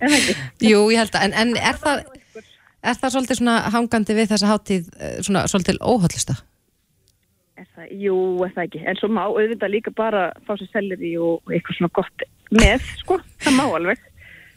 [0.00, 0.36] er það ekki?
[0.70, 2.04] Jú, ég held að, en, en er það
[2.88, 6.36] er það svolítið svona hangandi við þessa hátíð eh, svona svolítið óhaldlista?
[7.58, 8.16] Er það, jú,
[8.46, 8.82] er það ekki.
[8.86, 12.84] En svo má auðvitað líka bara fá sér selleri og og eitthvað svona gott með,
[13.02, 13.18] sko.
[13.42, 14.04] Það má alveg.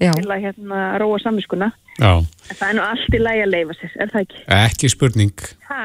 [0.02, 1.72] Til að hérna róa samviskuna.
[2.02, 4.40] Já, En það er nú allt í lægi að leifa sér, er það ekki?
[4.58, 5.82] ekki spurning, Ha?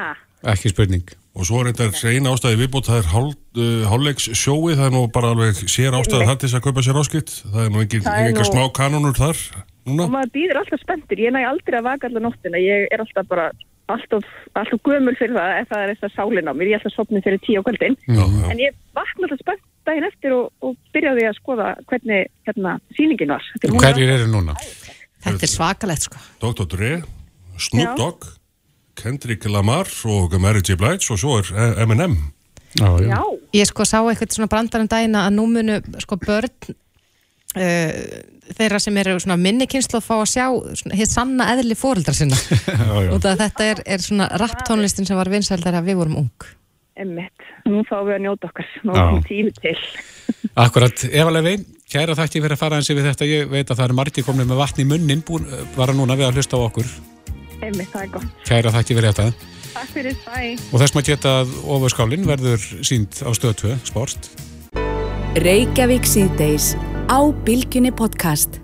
[0.53, 1.11] ekki spurning.
[1.37, 4.93] Og svo er þetta eina ástæði viðbútt, það er hál, uh, hálfleiks sjóið, það er
[4.95, 7.33] nú bara alveg sér ástæði það til þess að kaupa sér áskipt.
[7.53, 9.37] Það er nú er engin nú- smá kanonur þar
[9.85, 10.07] núna.
[10.07, 11.21] Og maður býður alltaf spenntur.
[11.21, 12.57] Ég næ aldrei að vaka allar nóttina.
[12.57, 13.51] Ég er alltaf bara
[13.87, 14.25] alltof,
[14.57, 16.97] alltof gömul fyrir það ef það er þess að sálinn á mér, ég ætla að
[16.97, 18.47] sopna fyrir tíu á kvöldin Já, já.
[18.51, 23.31] en ég vakna alltaf spennt daginn eftir og, og byrjaði að skoða hvernig hérna sýningin
[23.31, 24.57] var er Hverjir eru núna?
[25.23, 26.19] Þetta er svakalegt sko.
[26.43, 26.67] Dr.
[26.73, 26.91] Dre,
[27.57, 27.95] Snoop.
[27.99, 28.27] Dogg,
[28.97, 30.77] Kendrick Lamar og Mary J.
[30.79, 32.17] Blige og svo er eh, Eminem.
[32.77, 33.09] Já, já.
[33.13, 33.21] Já,
[33.55, 37.93] Ég sko sá eitthvað svona brandarum dagina að nú munu sko börn uh,
[38.57, 40.45] þeirra sem eru svona minni kynslu að fá að sjá
[40.81, 42.37] svona, hitt sanna eðli fóreldra sinna
[42.67, 43.09] já.
[43.15, 46.47] og þetta er, er svona rapptónlistin sem var vinsældar að við vorum ung
[46.97, 49.03] emmitt, nú fáum við að njóta okkar nú Já.
[49.05, 49.75] er tími til
[50.65, 51.53] Akkurat, Eva Levi,
[51.91, 54.49] kæra þætti fyrir að fara eins yfir þetta, ég veit að það eru margir komnið
[54.49, 55.45] með vatn í munnin, búin,
[55.75, 56.89] var að núna við að hlusta á okkur,
[57.61, 59.55] emmitt, það er gott, kæra þætti fyrir þetta.
[59.77, 64.29] Takk fyrir, bye og þess maður geta að ofurskálinn verður sínd á stöð 2, sport.
[65.37, 66.71] Reykjavík síðdeis
[67.09, 68.61] á Bilginni podcast.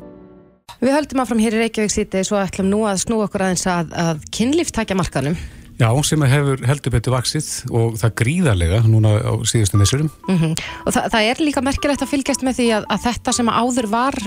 [0.83, 3.93] Við höldum áfram hér í Reykjavík síti svo ætlum nú að snúa okkur aðeins að,
[3.95, 5.37] að kynlíftækja markanum
[5.81, 10.53] Já, sem hefur heldur betur vaksið og það gríðarlega núna á síðustu missurum mm
[10.85, 13.87] og það, það er líka merkilegt að fylgjast með því að, að þetta sem áður
[13.93, 14.19] var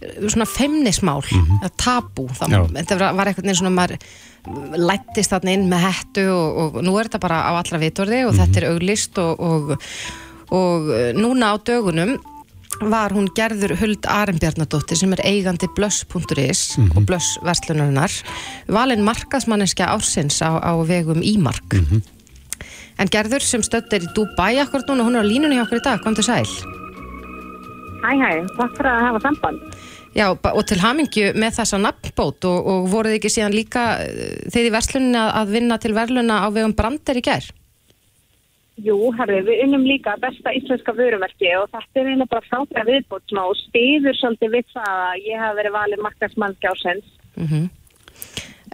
[0.00, 2.46] svona feimnismál mm tabú, Já.
[2.46, 3.98] það þetta var, var eitthvað svona maður
[4.80, 8.34] lættist þarna inn með hettu og, og nú er þetta bara á allra vitorði og
[8.36, 9.74] þetta er auglist og, og,
[10.56, 12.16] og núna á dögunum
[12.80, 18.14] var hún gerður Huld Arnbjarnadóttir sem er eigandi blöss.is og blössverslunarinnar
[18.72, 21.76] valin markaðsmanniska ársins á, á vegum Ímark.
[23.00, 25.80] En gerður sem stödd er í Dubai akkur núna, hún er á línunni hjá okkur
[25.80, 26.48] í dag, kom til sæl.
[28.00, 29.79] Hæ, hæ, takk fyrir að hafa samband
[30.10, 34.66] Já, og til hamingju með þessa nafnbót og, og voruð ekki síðan líka eh, þeir
[34.66, 37.46] í versluninni að, að vinna til verluna á vegum Brander í gær
[38.80, 43.24] Jú, herri, við unnum líka besta íslenska vörumerki og þetta er eiginlega bara frábæra viðbót
[43.28, 47.10] svona, og stiður svolítið við það að ég hafa verið valið markaðsmannski ásens.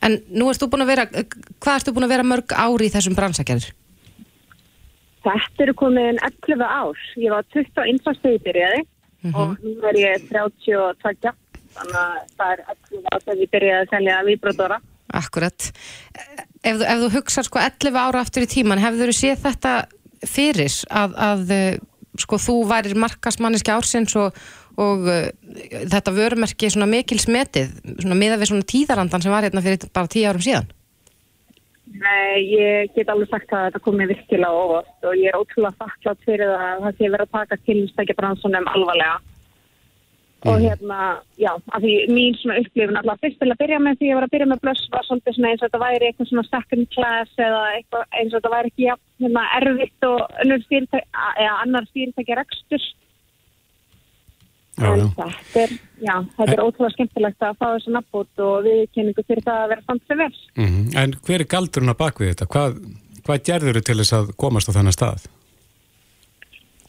[0.06, 2.86] En nú erst þú búin að vera, hvað erst þú búin að vera mörg ári
[2.86, 3.72] í þessum bransagerður?
[5.26, 7.02] Þetta eru komin 11 ár.
[7.18, 8.86] Ég var 21
[9.30, 11.32] stegi byrjaði og nú er ég 32,
[11.76, 14.78] þannig að það er 11 ár þegar ég byrjaði að selja viðbróðdóra.
[15.16, 15.68] Akkurat.
[16.66, 19.74] Ef, þú- ef þú hugsar sko 11 ára aftur í tíman, hefur þú séð þetta
[20.26, 21.78] fyrir að, að eh,
[22.18, 24.32] sko þú værir markasmanniski ársins og,
[24.80, 25.28] og uh,
[25.92, 30.08] þetta vörumerki svona mikil smetið, svona miða við svona tíðarandan sem var hérna fyrir bara
[30.08, 30.70] 10 árum síðan?
[31.96, 36.26] Nei, ég get alveg sagt að þetta komið virkilega óvart og ég er ótrúlega þakklátt
[36.26, 39.16] fyrir það að það sé verið að taka tilstækja bransunum alvarlega.
[40.46, 40.98] Og hérna,
[41.40, 44.26] já, af því mín svona upplifun alltaf fyrst til að byrja með því ég var
[44.26, 47.40] að byrja með blöss var svolítið svona eins og þetta væri eitthvað svona second class
[47.46, 52.86] eða eins og þetta væri ekki ja, hérna, erfitt og annar stýrtækja rekstur.
[54.76, 55.70] Já, En þetta er,
[56.04, 59.84] já, þetta er ótrúlega skemmtilegt að fá þessu nafnbót og viðkynningu fyrir það að vera
[59.86, 60.34] samt sem vel.
[60.56, 60.82] Mhm.
[61.00, 62.48] En hver er galdurinn að bak við þetta?
[62.52, 62.76] Hvað,
[63.24, 65.24] hvað gerður til þess að komast á þennan stað?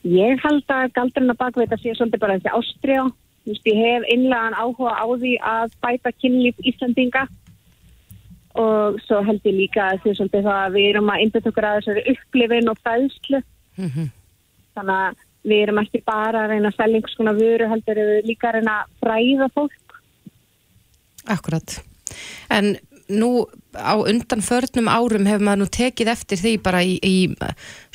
[0.03, 3.07] Ég held að galdurinn að baka þetta sé svolítið bara þessi ástriða.
[3.47, 7.27] Þú veist, ég hef innlegan áhuga á því að bæta kynlíf Íslandinga
[8.57, 11.67] og svo held ég líka að því svolítið það að við erum að einbjöta okkur
[11.69, 13.41] að þessari upplifin og fæðslu.
[14.75, 18.25] Þannig að við erum ekki bara að reyna að selja einhvers konar vöru, heldur við
[18.31, 19.97] líka að reyna að fræða fólk.
[21.27, 21.77] Akkurat.
[22.49, 22.77] En
[23.07, 27.15] nú á undan förnum árum hefur maður nú tekið eftir því bara í, í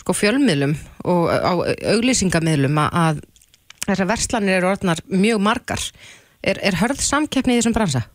[0.01, 0.73] sko fjölmiðlum
[1.05, 1.53] og á
[1.97, 3.23] auglýsingamiðlum að-
[3.87, 5.83] þessar verslanir eru orðnar mjög margar.
[6.43, 8.07] Er, er hörð samkeppni í þessum bransa?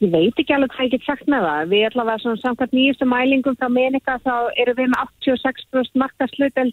[0.00, 1.66] Ég veit ekki alveg hvað ég get sagt með það.
[1.68, 6.72] Við vera svona samkvæmt nýjustu mælingum frá Menika þá erum við með 86% markasluteld.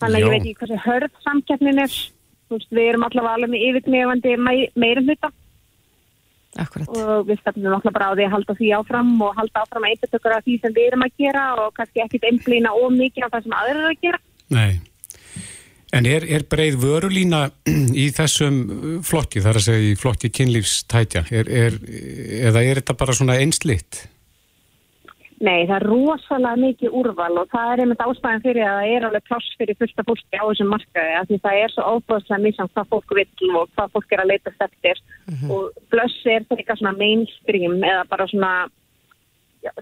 [0.00, 1.96] Þannig að ég veit ekki hvað þessi hörð samkeppnin er.
[2.46, 4.34] Veist, við erum allavega alveg með yfirgnefandi
[4.78, 5.32] meirum hluta
[6.62, 6.88] Akkurat.
[6.88, 9.94] og við stefnum allavega bara á því að halda því áfram og halda áfram að
[9.94, 13.32] einbjöta okkur af því sem við erum að gera og kannski ekkit einblýna ómikið á
[13.34, 14.22] það sem aðrir eru að gera.
[14.54, 14.70] Nei.
[15.96, 17.42] En er, er breið vörulína
[18.04, 21.80] í þessum uh, flokki, þar að segja í flokki kynlífstætja, er, er,
[22.46, 24.06] eða er þetta bara svona einslitt?
[25.36, 29.06] Nei, það er rosalega mikið úrval og það er einmitt ástæðan fyrir að það er
[29.08, 32.72] alveg pláss fyrir fullta fólki á þessum markaði af því það er svo óbúðslega misjans
[32.72, 35.02] hvað fólk vill og hvað fólk er að leita eftir
[35.52, 38.52] og blöss er það eitthvað svona mainstream eða bara svona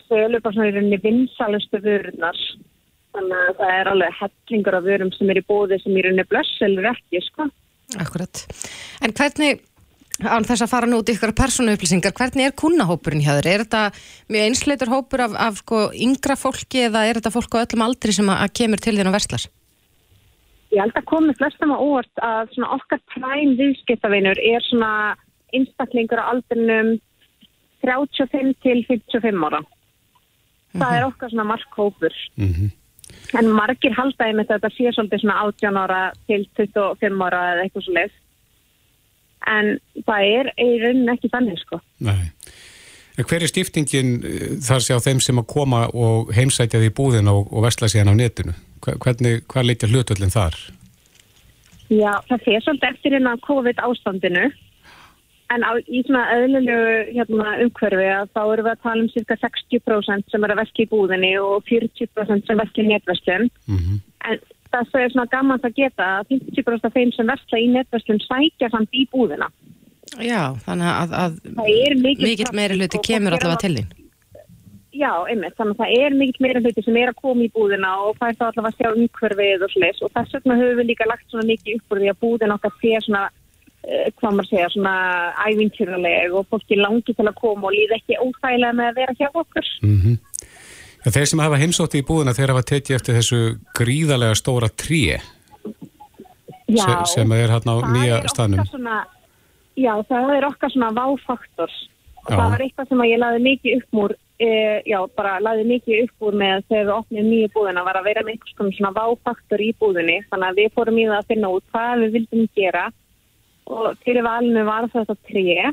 [0.08, 2.40] sölu bara svona í rauninni vinsalustu vörunar
[3.14, 6.26] þannig að það er alveg hellingur af vörum sem er í bóði sem í rauninni
[6.30, 7.46] blöss eller ekki, sko.
[8.02, 8.42] Akkurat.
[9.04, 9.62] En hvernig,
[10.22, 13.48] án þess að fara nú út í ykkur persónu upplýsingar, hvernig er kunnahópurinn hjá þér?
[13.50, 13.82] Er þetta
[14.30, 18.14] mjög einsleitur hópur af, af sko yngra fólki eða er þetta fólk á öllum aldri
[18.14, 19.46] sem að, að kemur til þín og verslar?
[20.74, 24.92] Ég held að komi flestum á óvart að svona okkar præm viðskiptavinur er svona
[25.54, 26.96] einstaklingur á aldrinum
[27.84, 29.60] 35 til 55 ára.
[30.74, 32.16] Það er okkar svona markhópur.
[33.38, 37.86] En margir haldaði með þetta sé svolítið svona 18 ára til 25 ára eða eitthvað
[37.86, 38.20] svo leið.
[39.50, 39.74] En
[40.06, 41.80] það er í rauninni ekki þannig sko.
[42.04, 42.30] Nei.
[43.14, 46.94] Hver er stiftingin eh, þar sé á þeim sem að koma og heimsækja því í
[46.96, 48.56] búðina og, og vesla síðan á netinu?
[48.84, 50.56] Hvernig, hvað leitja hlutvöldin þar?
[51.92, 54.48] Já, það fer svolítið eftir hérna COVID ástandinu.
[55.52, 59.36] En á, í svona eðlilegu hérna, umhverfi að þá erum við að tala um cirka
[59.42, 63.50] 60% sem er að veski í búðinni og 40% sem veski í netverslun.
[64.24, 64.40] En
[64.78, 68.70] það er svona gaman að geta að 50% af þeim sem vesla í netverslun sækja
[68.72, 69.48] samt í búðina.
[70.20, 73.92] Já, þannig að, að Það er mikill meiri hluti kemur er allavega að- til þín.
[74.94, 77.88] Já, einmitt, þannig að það er mikill meira hluti sem er að koma í búðina
[78.06, 81.08] og fær þá allavega að sjá umhverfið og slis og þess vegna höfum við líka
[81.10, 83.24] lagt svona mikið upp úr því að búðin okkar sé svona,
[83.88, 84.94] uh, hvað maður segja, svona
[85.48, 89.28] ævintýraleg og fólki langi til að koma og líða ekki óþægilega með að vera hjá
[89.34, 89.66] okkur.
[89.82, 89.98] Mm
[91.04, 93.40] ja, þeir sem hafa heimsótti í búðina þeir hafa tekið eftir þessu
[93.78, 95.20] gríðarlega stóra tré
[96.64, 98.64] Já, se, sem er hérna á nýja staðnum.
[98.70, 99.02] Svona,
[99.76, 101.82] já, það er okkar svona váfaktors
[102.28, 104.50] það var eitthvað sem ég laði mikið upp úr, e,
[104.88, 108.24] já, bara laði mikið upp úr með þegar við opnum nýju búðina var að vera
[108.26, 110.18] með konar svona váfaktor í búðinni.
[110.30, 112.84] Þannig að við fórum í það að finna út hvað við vildum gera.
[113.64, 115.72] Og fyrir valinu var þetta tré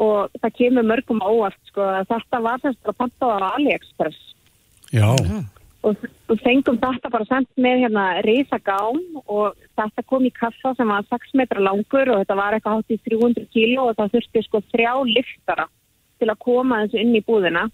[0.00, 4.20] og það kemur mörgum á óvart sko að þetta var þess að panta á AliExpress.
[4.92, 5.08] Já,
[5.82, 5.96] og
[6.32, 11.04] og fengum þetta bara sendt með hérna risagám og þetta kom í kassa sem var
[11.10, 14.62] 6 metra langur og þetta var eitthvað hátt í 300 kíló og það þurfti sko
[14.72, 15.66] þrjá liftara
[16.22, 17.66] til að koma þessu inn í búðina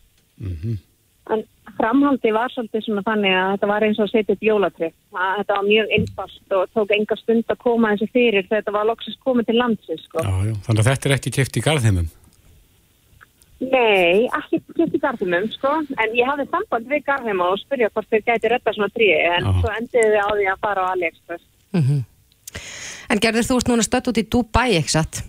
[1.34, 1.42] en
[1.78, 5.34] framhaldi var svolítið svona þannig að þetta var eins og að setja upp jólatri að
[5.40, 8.88] þetta var mjög einfalt og tók enga stund að koma þessu fyrir þegar þetta var
[8.88, 10.24] loksist komið til landsins sko.
[10.24, 10.54] já, já.
[10.66, 12.08] Þannig að þetta er ekki keft í garðheimum.
[13.58, 18.06] Nei, ekki kemst í garðumum, sko, en ég hafði samband við garðheima og spyrja hvort
[18.12, 19.54] þeir gæti redda svona tríi, en Já.
[19.58, 21.44] svo endiði þið á því að fara á AliExpress.
[21.74, 21.98] Mhm.
[23.10, 25.22] En gerður þú ert núna stödd út í Dubai, ekki satt?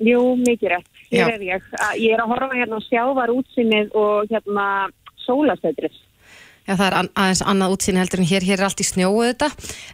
[0.00, 0.99] Jú, mikið rétt.
[1.10, 1.66] Hér er ég.
[1.98, 4.66] Ég er að horfa hérna á sjávar útsinnið og hérna
[5.26, 5.98] sólastöðrið.
[6.68, 9.48] Já, það er aðeins annað útsýni heldur en hér, hér er allt í snjóu þetta.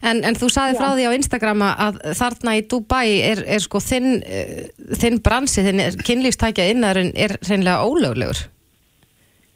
[0.05, 3.81] En, en þú saði frá því á Instagram að þarna í Dubai er, er sko
[3.81, 8.43] þinn, uh, þinn bransi, þinn kynlífstækja innarinn er hreinlega ólöglegur.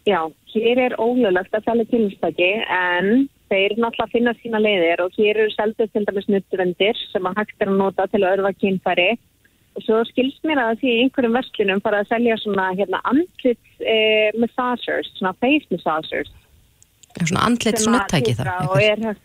[0.09, 0.23] Já,
[0.55, 5.53] hér er ólöglegt að selja kynlistaki, en þeir náttúrulega finna sína leiðir og hér eru
[5.53, 9.19] seldur til dæmis nuttvendir sem að hægt er að nota til að örfa kynfæri og
[9.87, 14.31] svo skilst mér að því í einhverjum verslunum fara að selja svona hérna andlits eh,
[14.41, 16.31] massagers, svona face massagers.
[17.17, 18.47] Já, svona andlits sem að nuttæki það.
[18.47, 19.21] titra og er,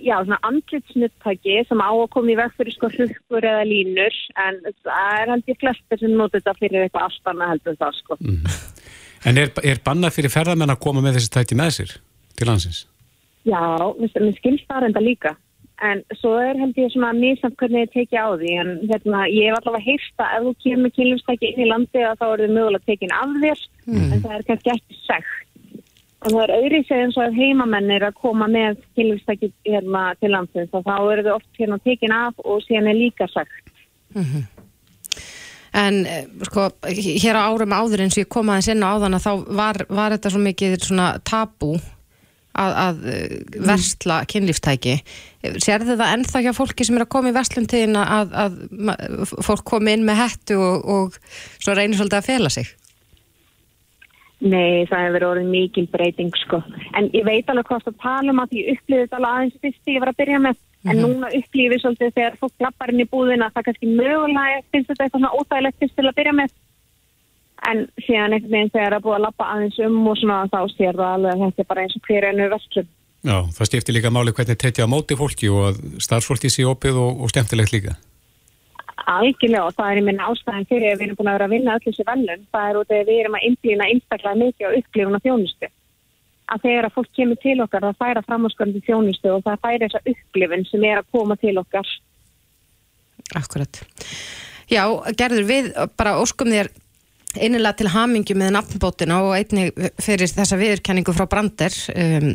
[0.00, 4.60] Já, svona andlitsnuttæki sem á að koma í veg fyrir sko hrukkur eða línur en
[4.64, 8.16] það er held ég flestir sem nota þetta fyrir eitthvað allt annað heldur það sko.
[9.28, 11.90] En er, er bannað fyrir ferðamenn að koma með þessi tæti með sér
[12.40, 12.78] til landsins?
[13.44, 13.60] Já,
[14.00, 15.34] mér skilst það reynda líka.
[15.80, 18.50] En svo er held ég svona mísamt hvernig ég tekja á því.
[18.62, 22.02] En hérna, ég hef allavega heyrst að ef þú kemur með kynlífstæki inn í landi
[22.20, 23.62] þá er þið mögulega tekin af þér.
[23.96, 25.36] En það er kannski ekki segt.
[26.20, 30.32] Og það er segð eins og að heimamenn er að koma með kynlífstæki hérna til
[30.34, 30.72] landsins.
[30.76, 33.72] Og þá eru þið oft hérna tekin af og síðan er líka segt.
[35.80, 39.16] En eh, sko, hér á árum áður eins og ég kom aðeins inn á áðan
[39.16, 41.76] að þá var, var þetta svo mikið svona tabú
[42.58, 43.36] að, að eh,
[43.68, 44.96] versla kynlífstæki.
[45.62, 48.58] Sérðu það ennþá hjá fólki sem er að koma í versluntíðin að, að
[49.46, 51.18] fólk komi inn með hettu og, og
[51.62, 52.74] svo reynir svolítið að fela sig?
[54.40, 56.62] Nei, það hefur orðið mikil breyting sko.
[56.96, 59.92] En ég veit alveg hvað það tala um að ég upplýði þetta alveg aðeins fyrst
[59.92, 60.60] ég var að byrja með.
[60.88, 65.04] En núna upplýði svolítið þegar fólk lappar inn í búðina það kannski mögulega finnst þetta
[65.04, 66.54] eitthvað svona óþægilegt fyrst til að byrja með.
[67.70, 70.60] En síðan einhvern veginn þegar það er búið að lappa aðeins um og svona þá
[70.74, 72.88] sér það alveg að þetta er bara eins og hver ennu verslun.
[73.20, 77.00] Já, það skiptir líka máli hvernig tekja á móti fólki og að starfsfólki sé opið
[77.02, 77.96] og, og stemtilegt líka.
[79.10, 81.54] Algjörlega og það er í minna ástæðan fyrir að við erum búin að vera að
[81.54, 82.46] vinna öll þessi velun.
[82.54, 85.70] Það er út af að við erum að innblýna einstaklega mikið á upplifun og þjónustu.
[86.50, 90.14] Að þegar að fólk kemur til okkar það færa framháskarandi þjónustu og það færa þessa
[90.14, 91.92] upplifun sem er að koma til okkar.
[93.40, 93.82] Akkurat.
[94.70, 94.84] Já,
[95.18, 96.70] gerður við bara óskum þér
[97.38, 102.32] innilega til hamingju með nafnbótina og einnig fyrir þessa viðurkenningu frá Brander um,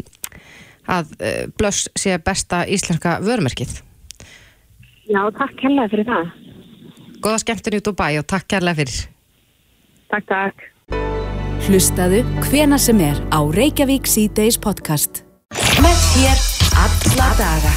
[0.86, 3.82] að uh, Blöss sé besta íslenska vörumerkið.
[5.06, 6.32] Já, takk kærlega fyrir það.
[7.26, 9.04] Góða skemmtun í Dubai og takk kærlega fyrir.
[10.14, 10.66] Takk, takk.
[11.66, 15.24] Hlustaðu hvena sem er á Reykjavík C-Days podcast.
[15.82, 16.48] Með þér
[16.86, 17.76] alla daga.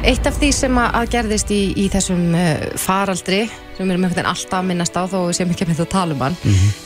[0.00, 4.14] Eitt af því sem að, gerðist í, í þessum uh, faraldri sem við erum einhvern
[4.14, 6.38] veginn alltaf að minnast á þó við séum ekki að mynda að tala um hann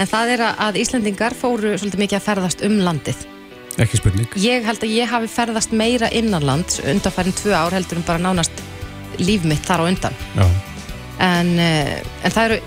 [0.02, 3.22] en það er að, Íslendingar fóru svolítið mikið að ferðast um landið.
[3.84, 4.34] Ekki spurning.
[4.42, 8.64] Ég held að ég hafi ferðast meira innanlands undanfærin tvö ár heldur en bara nánast
[9.22, 10.18] líf mitt þar á undan.
[11.22, 11.96] En, uh,
[12.26, 12.60] en það eru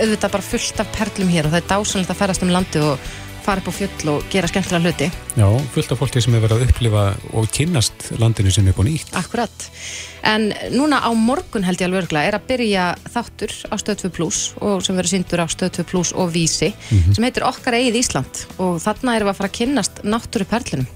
[0.00, 3.12] auðvitað bara fullt af perlum hér og það er dásanlegt að ferðast um landið og
[3.44, 6.56] fara upp á fjöll og gera skemmtilega hluti Já, fullt af fólki sem hefur verið
[6.56, 7.04] að upplifa
[7.38, 9.12] og kynnast landinu sem er búin nýtt.
[9.16, 9.66] Akkurat.
[10.26, 14.12] En núna á morgun held ég alveg örgla er að byrja þáttur á Stöð 2
[14.18, 18.00] Plus og sem verður síndur á Stöð 2 Plus og Vísi sem heitir Okkar eigið
[18.02, 20.90] Ísland og þarna erum við að fara að kynnast náttúru perlunum.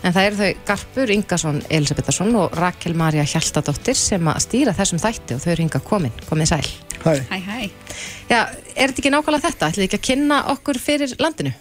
[0.00, 5.02] En það eru þau Garpur Ingason Elisabethason og Rakel Marja Hjaltadóttir sem að stýra þessum
[5.02, 6.68] þætti og þau eru hinga komin, komið sæl.
[7.00, 7.12] Hæ.
[7.28, 7.58] Hæ, hæ.
[8.30, 8.40] Já,
[8.76, 9.68] er þetta ekki nákvæmlega þetta?
[9.72, 11.52] Ætlið ekki að kynna okkur fyrir landinu?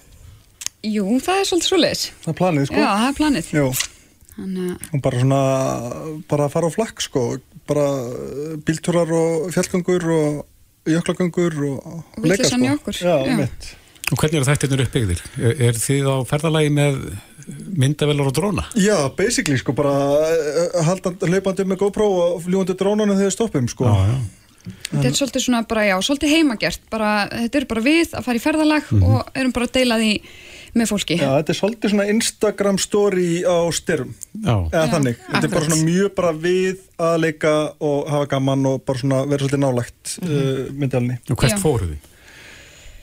[0.88, 2.04] Jú, það er svolítið svoleiðis.
[2.24, 2.80] Það er planið, sko.
[2.80, 3.50] Já, það er planið.
[3.58, 3.66] Jú.
[4.40, 5.40] Þannig að, Og bara svona,
[6.32, 7.24] bara að fara á flakk, sko.
[7.70, 10.40] Bara uh, bíltúrar og fjallgöngur og
[10.90, 12.62] jöklagöngur og, og leika, sko.
[12.78, 13.36] okkur, Já, já.
[13.44, 13.68] mitt.
[14.10, 15.20] Og hvernig eru þættirnir uppbyggðir?
[15.38, 16.96] Er, er þið á ferðalagi með
[17.78, 18.64] myndavelar og dróna?
[18.80, 23.86] Já, basically, sko, bara uh, halda hlaupandi með GoPro og fljúandi drónunum þegar stoppum, sko.
[23.92, 24.74] Já, já.
[24.90, 26.82] þetta er svolítið svona bara, já, svolítið heimagert.
[26.90, 29.04] Bara, þetta eru bara við að fara í ferðalag Mhm.
[29.12, 30.14] og erum bara að deila því
[30.78, 31.18] með fólki.
[31.20, 34.12] Já, þetta er svolítið svona Instagram story á styrum.
[34.34, 34.56] Já.
[34.56, 35.22] Eða Já, þannig.
[35.28, 37.54] Þetta er bara svona mjög bara við að leika
[37.90, 40.60] og hafa gaman og bara svona vera svolítið nálægt mm -hmm.
[40.68, 41.20] uh, myndalni.
[41.30, 42.10] Og hvert fóruð þið?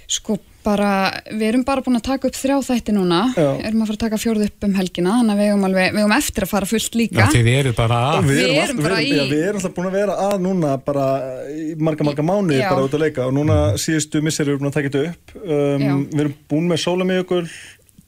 [0.06, 0.88] Sko bara,
[1.30, 3.46] við erum bara búin að taka upp þrjá þætti núna, Já.
[3.68, 6.02] erum að fara að taka fjórð upp um helgina, þannig að við eigum, alveg, við
[6.02, 7.20] eigum eftir að fara fullt líka.
[7.22, 8.28] Já, þið eru bara að.
[8.30, 10.36] Við erum erum alltaf- bara við, í- já, við erum alltaf búin að vera að
[10.48, 11.06] núna bara
[11.54, 12.68] í marga, marga mánuði Já.
[12.74, 15.36] bara út að leika og núna síðustu misseri erum við búin að taka þetta upp.
[15.46, 17.44] Um, við erum búin með Sólamiðjökul,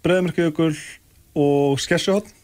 [0.03, 0.73] Breðmirkjökul
[1.39, 2.35] og Skessuhotn.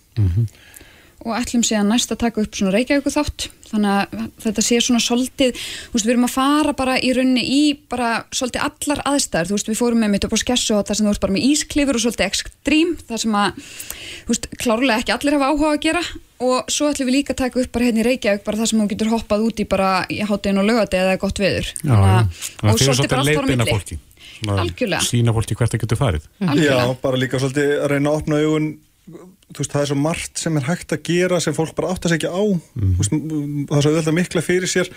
[1.24, 5.02] og ætlum síðan næst að taka upp svona Reykjavíku þátt þannig að þetta sé svona
[5.04, 9.50] svolítið, þú veist, við erum að fara bara í rauninni í bara svolítið allar aðstæður,
[9.50, 11.36] þú veist, við fórum með mitt upp á skessu og það sem þú veist bara
[11.36, 13.58] með ísklifur og svolítið ekstrím, það sem að
[14.24, 16.04] þú veist, klárlega ekki allir hafa áhuga að gera
[16.44, 18.80] og svo ætlum við líka að taka upp bara hérna í Reykjavík bara það sem
[18.82, 22.16] þú getur hoppað út í bara í háttegin og lögati eða gott veður Já, já.
[22.18, 24.00] að- og svolítið bara allt fara á leiðbeina milli
[24.44, 25.00] Algjörlega.
[25.06, 26.24] Sína fólki hvert það getur farið.
[26.60, 28.66] Já, bara líka svolítið að reyna að opna augun
[29.06, 32.20] veist, það er svo margt sem er hægt að gera sem fólk bara átta sig
[32.20, 32.44] ekki á.
[32.74, 32.96] Mm.
[33.00, 34.90] veist, það er svo auðvitað mikla fyrir sér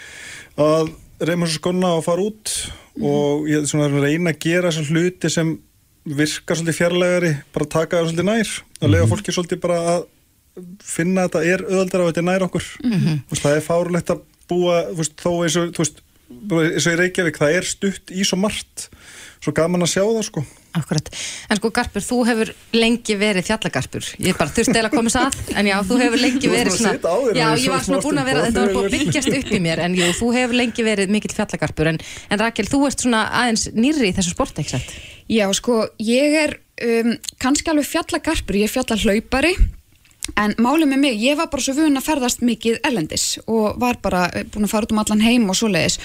[0.57, 2.53] að reyna svo skonna og fara út
[2.97, 5.55] og ég svona að reyna að gera þessar hluti sem
[6.07, 10.05] virkar svolítið fjarlægari bara taka það svolítið nær og lega fólki svolítið bara að
[10.81, 12.67] finna að þetta er auðvitað og þetta nær okkur.
[12.83, 13.17] Mhm.
[13.27, 15.81] Þú veist, það er fárulegt að búa þú veist, þó eins og,
[16.63, 18.87] eins og í Reykjavík það er stutt í svo margt
[19.41, 20.45] svo gaman að sjá það sko
[20.77, 21.09] Akkurat.
[21.49, 24.09] En sko Garpur, þú hefur lengi verið fjallagarpur.
[24.23, 27.15] Ég bara þurfti eða að koma að, en já, þú hefur lengi verið svona...
[27.37, 29.81] Já, ég var svona búin að vera, þetta var búin að byggjast upp í mér,
[29.87, 31.91] en jú, þú hefur lengi verið mikill fjallagarpur.
[31.93, 34.93] En, en Rakel, þú ert svona aðeins nýrri í þessu sport, ekki satt?
[35.31, 39.55] Já, sko, ég er um, kannski alveg fjallagarpur, ég er fjallahlaupari
[40.37, 43.97] en málið með mig, ég var bara svo vun að ferðast mikið erlendis og var
[44.03, 45.97] bara eh, búin að fara út um allan heim og svoleiðis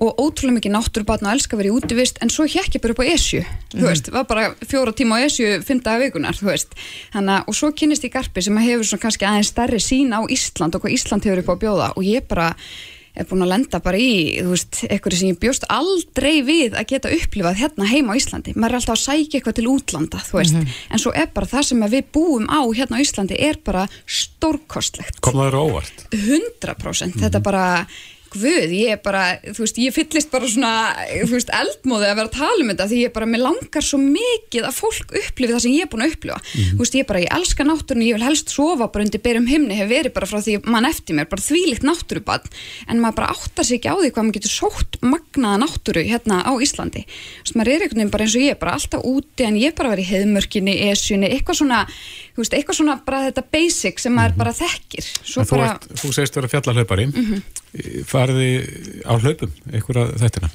[0.00, 3.02] og ótrúlega mikið náttúrubatn og elska að í útivist en svo hjekk ég bara upp
[3.04, 3.86] á Esju þú Mhm.
[3.90, 6.72] veist, var bara fjóra tíma á Esju fimm daga vikunar, þú veist
[7.12, 10.74] Hanna, og svo kynnist ég Garpi sem hefur svona kannski aðeins stærri sín á Ísland
[10.74, 12.54] og hvað Ísland hefur upp á að bjóða og ég bara
[13.14, 16.88] er búin að lenda bara í, þú veist, eitthvað sem ég bjóst aldrei við að
[16.90, 18.54] geta upplifað hérna heima á Íslandi.
[18.56, 20.58] Maður er alltaf að sækja eitthvað til útlanda, þú veist,
[20.90, 23.86] en svo er bara það sem að við búum á hérna á Íslandi er bara
[24.06, 25.20] stórkostlegt.
[25.22, 26.04] Kom það eru óvart?
[26.10, 27.64] 100% þetta bara
[28.34, 30.72] Guð, ég er bara, þú veist, ég fyllist bara svona,
[31.12, 34.00] þú veist, eldmóði að vera að tala um þetta því ég bara, mér langar svo
[34.02, 36.38] mikið að fólk upplifi það sem ég er búin að upplifa.
[36.54, 39.78] Þú veist, ég bara, ég elska náttúrunni, ég vil helst sofa bara undir byrjum himni,
[39.78, 42.50] hef verið bara frá því mann eftir mér, bara þvílíkt náttúrubann
[42.90, 46.42] en maður bara áttar sig ekki á því hvað maður getur sótt magnaða náttúru hérna
[46.42, 47.04] á Íslandi.
[47.06, 49.78] Þú veist, maður er einhvern veginn bara eins og ég bara alltaf úti en ég
[49.78, 51.84] bara verið í heiðmörkinni, esjunni, eitthvað svona
[52.42, 55.88] veist, eitthvað svona bara þetta basic sem maður bara þekkir Svo En þú, bara, ert,
[56.00, 57.06] þú segist vera fjallahlaupari.
[57.12, 57.42] Mhm.
[58.06, 58.48] Farði
[59.06, 60.50] á hlaupum, einhverja þettina?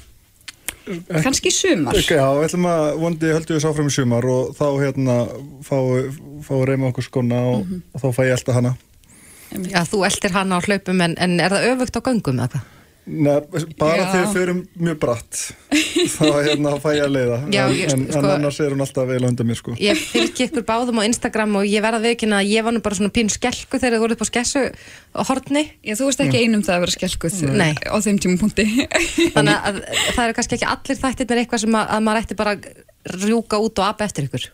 [1.22, 4.54] kannski í sumar Ok, Já, við ætlum að vondi höldum við sáfram í sumar og
[4.58, 5.16] þá hérna
[5.62, 7.82] fáum fá reyma okkur skona og, Mhm.
[7.94, 8.76] og þá fæ ég alltaf hana
[9.50, 12.60] Já, þú eldir hana á hlaupum, en, en er það öfugt á göngum eða hvað?
[13.06, 13.40] Nei,
[13.78, 14.12] bara Já.
[14.12, 15.52] þegar við förum mjög bratt
[16.16, 18.84] þá hérna fæ ég að leiða Já, en, ég- en, sko- en annars er hún
[18.84, 22.06] alltaf vel undan mér sko Ég fylgi ykkur báðum á Instagram og ég verða að
[22.10, 24.62] viðkynna að ég var nú bara svona pín skelku þegar þið voruð upp á skessu
[25.30, 25.64] horni.
[25.84, 27.72] Já, þú veist ekki einum það að vera skelkuð Nei.
[27.82, 28.66] á þeim tímapunkti.
[29.34, 29.80] Þannig að
[30.14, 32.68] það eru kannski ekki allir þættirnir eitthvað sem að, að maður ætti bara að
[33.26, 34.46] rjúka út og apa eftir ykkur.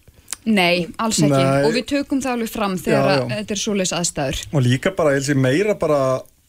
[0.46, 1.34] Nei, alls ekki.
[1.42, 1.64] Nei.
[1.66, 3.36] Og við tökum það alveg fram þegar Já, að já.
[3.40, 4.42] þetta er svoleiðis aðstæður.
[4.54, 6.00] og líka bara, ég held sér meira bara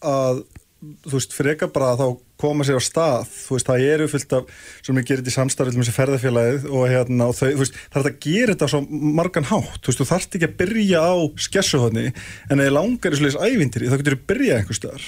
[0.06, 0.44] að
[0.78, 2.08] þú veist, freka bara að þá
[2.38, 4.52] koma sér á stað, þú veist, það eru fullt af
[4.86, 7.80] sem við gerum þetta í samstarfið með þessi ferðarfélagið og hérna, og þau, þú veist,
[7.96, 8.82] það er að gera þetta svo
[9.18, 11.16] margan hátt, þú veist, þú þarft ekki að byrja á
[11.48, 12.06] skessuhotni,
[12.54, 15.08] en þið langar í svoleiðis ævintýri, þá getur þú byrjað einhver stöðar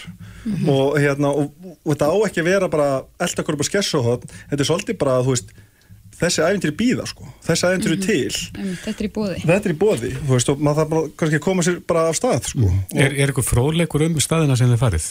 [0.50, 0.70] Mhm.
[0.72, 1.52] og hérna, og,
[1.86, 2.90] og þetta á ekki að vera bara
[3.20, 5.52] elda okkur upp á skessuhotn, þetta er svolítið bara, þú veist,
[6.20, 8.06] þessi ævintýri býða, sko, þessi ævintýri Mhm.
[8.06, 10.90] til Einmitt, Þetta er í bóði þetta er í bóði, þú veist, og maður þarf
[10.90, 14.58] bara kannski að koma sér bara af stað, sko Er, er eitthvað fróðleikur um staðina
[14.58, 15.08] sem þið farið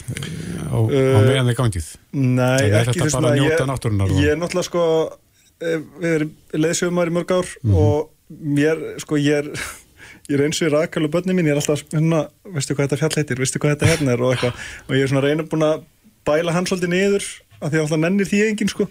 [0.68, 1.88] á, á Uh, meðan þið gangið?
[2.12, 4.84] Nei, er ekki þetta fyrst bara að ég, njóta náttúrunnar og- ég er náttúrulega sko
[5.60, 7.74] eh, við erum leðsögumar í mörg ár Mhm.
[7.74, 8.10] og
[8.44, 9.44] mér sko ég er
[10.28, 12.88] ég er eins og í Rakel og börnin mín ég er alltaf hérna, veistu hvað
[12.88, 14.52] þetta fjall heitir, veistu hvað þetta hérna er og eitthvað
[14.88, 15.82] og ég er svona reyna búin að
[16.28, 17.24] bæla hann svolítið niður
[17.60, 18.86] af því að alltaf nennir því enginn sko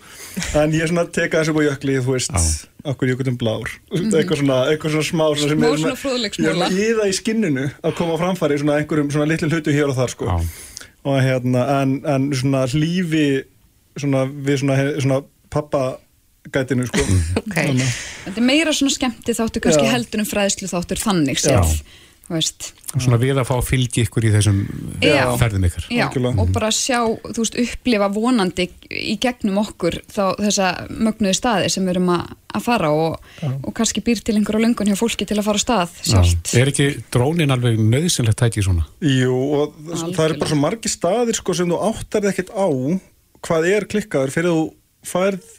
[0.60, 4.10] en ég er svona að teka þessu búið jökli þú veist, okkur jökutum blár Mhm.
[4.14, 6.68] eitthvað svona, eitthvað svona smá svona sem Smá er svona ég er fróðleiksmóla.
[6.68, 9.96] að íða í skinninu að koma á framfæri svona einhverjum svona litlum hlutu hér og
[9.96, 10.26] þar sko
[11.08, 13.44] og hérna, en, en svona hlífi
[13.98, 15.98] svona við svona, svona pappa
[16.52, 17.00] gætinu sko
[17.44, 17.72] okay.
[18.28, 19.92] Þetta er meira svona skemmti þáttur kannski Já.
[19.96, 21.64] heldur um fræðslu þáttur þannig Já.
[22.32, 24.60] Veist Svona við að fá að fylgja ykkur í þessum
[25.04, 25.26] Já.
[25.38, 25.88] ferðum ykkar.
[25.92, 31.74] Já, og bara sjá, þú veist, upplifa vonandi í gegnum okkur þá þessa mögnuðu staði
[31.74, 33.28] sem við erum að, að fara og,
[33.60, 36.56] og kannski býr til einhverja löngun hjá fólki til að fara á stað sjálft.
[36.56, 38.88] Er ekki drónin alveg nöðsynlegt tæki svona?
[39.04, 42.68] Jú, og það eru bara svo margi staðir sko sem þú áttar ekkert á
[43.46, 44.68] hvað er klikkaður fyrir þú
[45.08, 45.56] færð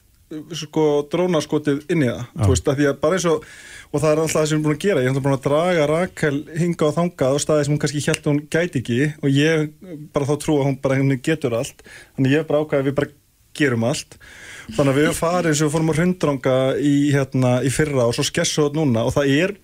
[0.61, 2.41] sko drónaskotið inn í það, Já.
[2.43, 3.45] þú veist, að því að bara eins og
[3.89, 5.47] og það er alltaf það sem við erum búin að gera, ég er búin að
[5.47, 8.99] draga Rakel hinga og þangað á staði sem hún kannski held að hún gæti ekki
[9.23, 9.71] og ég
[10.13, 11.81] bara þá trú að hún bara getur allt.
[12.19, 13.15] Þannig ég er bara ákvæði að við bara
[13.59, 14.19] gerum allt.
[14.77, 18.25] Þannig að við eins og við fórum að hundranga í, hérna, í fyrra og svo
[18.29, 19.55] skessu þetta núna og það er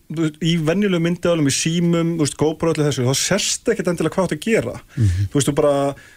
[0.41, 4.47] í venjulegu myndavælum, í símum, öllu þessu, þá sérst ekkert endilega hvað þú átt að
[4.47, 4.79] gera.
[4.97, 5.75] Þú veist, þú bara,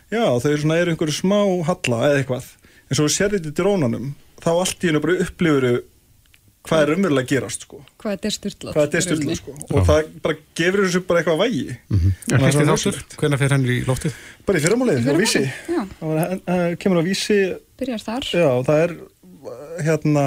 [0.07, 1.37] já, þau eru svona, eru einhverju smá
[1.67, 2.47] halla eða eitthvað.
[2.87, 4.07] En svo sér þetta í drónanum,
[4.43, 5.73] þá allt í hennu bara upplifuru
[6.67, 7.77] hvað er umverulega að gerast, sko.
[8.01, 9.53] Hvað er er styrlað, sko.
[9.71, 11.77] Og það bara gefur þessu bara eitthvað vægi.
[12.27, 14.17] Er þáttur, hvernig fer hann í loftið?
[14.47, 15.43] bara í fyrramálið, Í á vísi.
[15.67, 17.37] Já, Það var- eh, kemur á vísi
[17.79, 18.23] byrjar þar.
[18.35, 18.91] Já, það er
[19.85, 20.25] hérna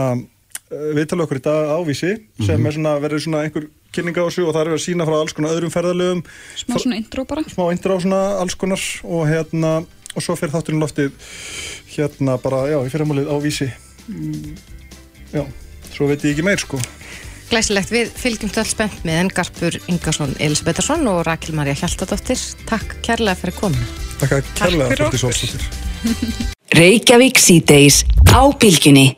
[0.70, 2.10] við tala okkur í dag á vísi
[2.46, 5.16] sem er svona, verður svona einhver kynning á þessu og það er að sína frá
[5.20, 6.24] alls konar öðrum ferðalögum.
[6.56, 7.42] Smá svona intro bara.
[7.42, 9.84] smá intro á svona alls konar og hérna
[10.16, 11.12] og svo fer þátturinn í loftið
[11.96, 13.68] hérna bara, já, í fyrramálið á vísi
[14.08, 14.56] Mm,
[15.30, 15.44] Já,
[15.94, 16.80] svo veit ég ekki meir sko.
[17.50, 22.38] Glæsilegt, við fylgjum öll spennt með en Garpur Ingarsson Elisabetharsson og Rakel Marja Hjaltadóttir
[22.68, 23.88] Takk kærlega fyrir komin
[24.20, 25.64] Takk að kærlega fyrir Olsdóttir.
[26.78, 29.08] Reykjavík síðdeis á bylgjunni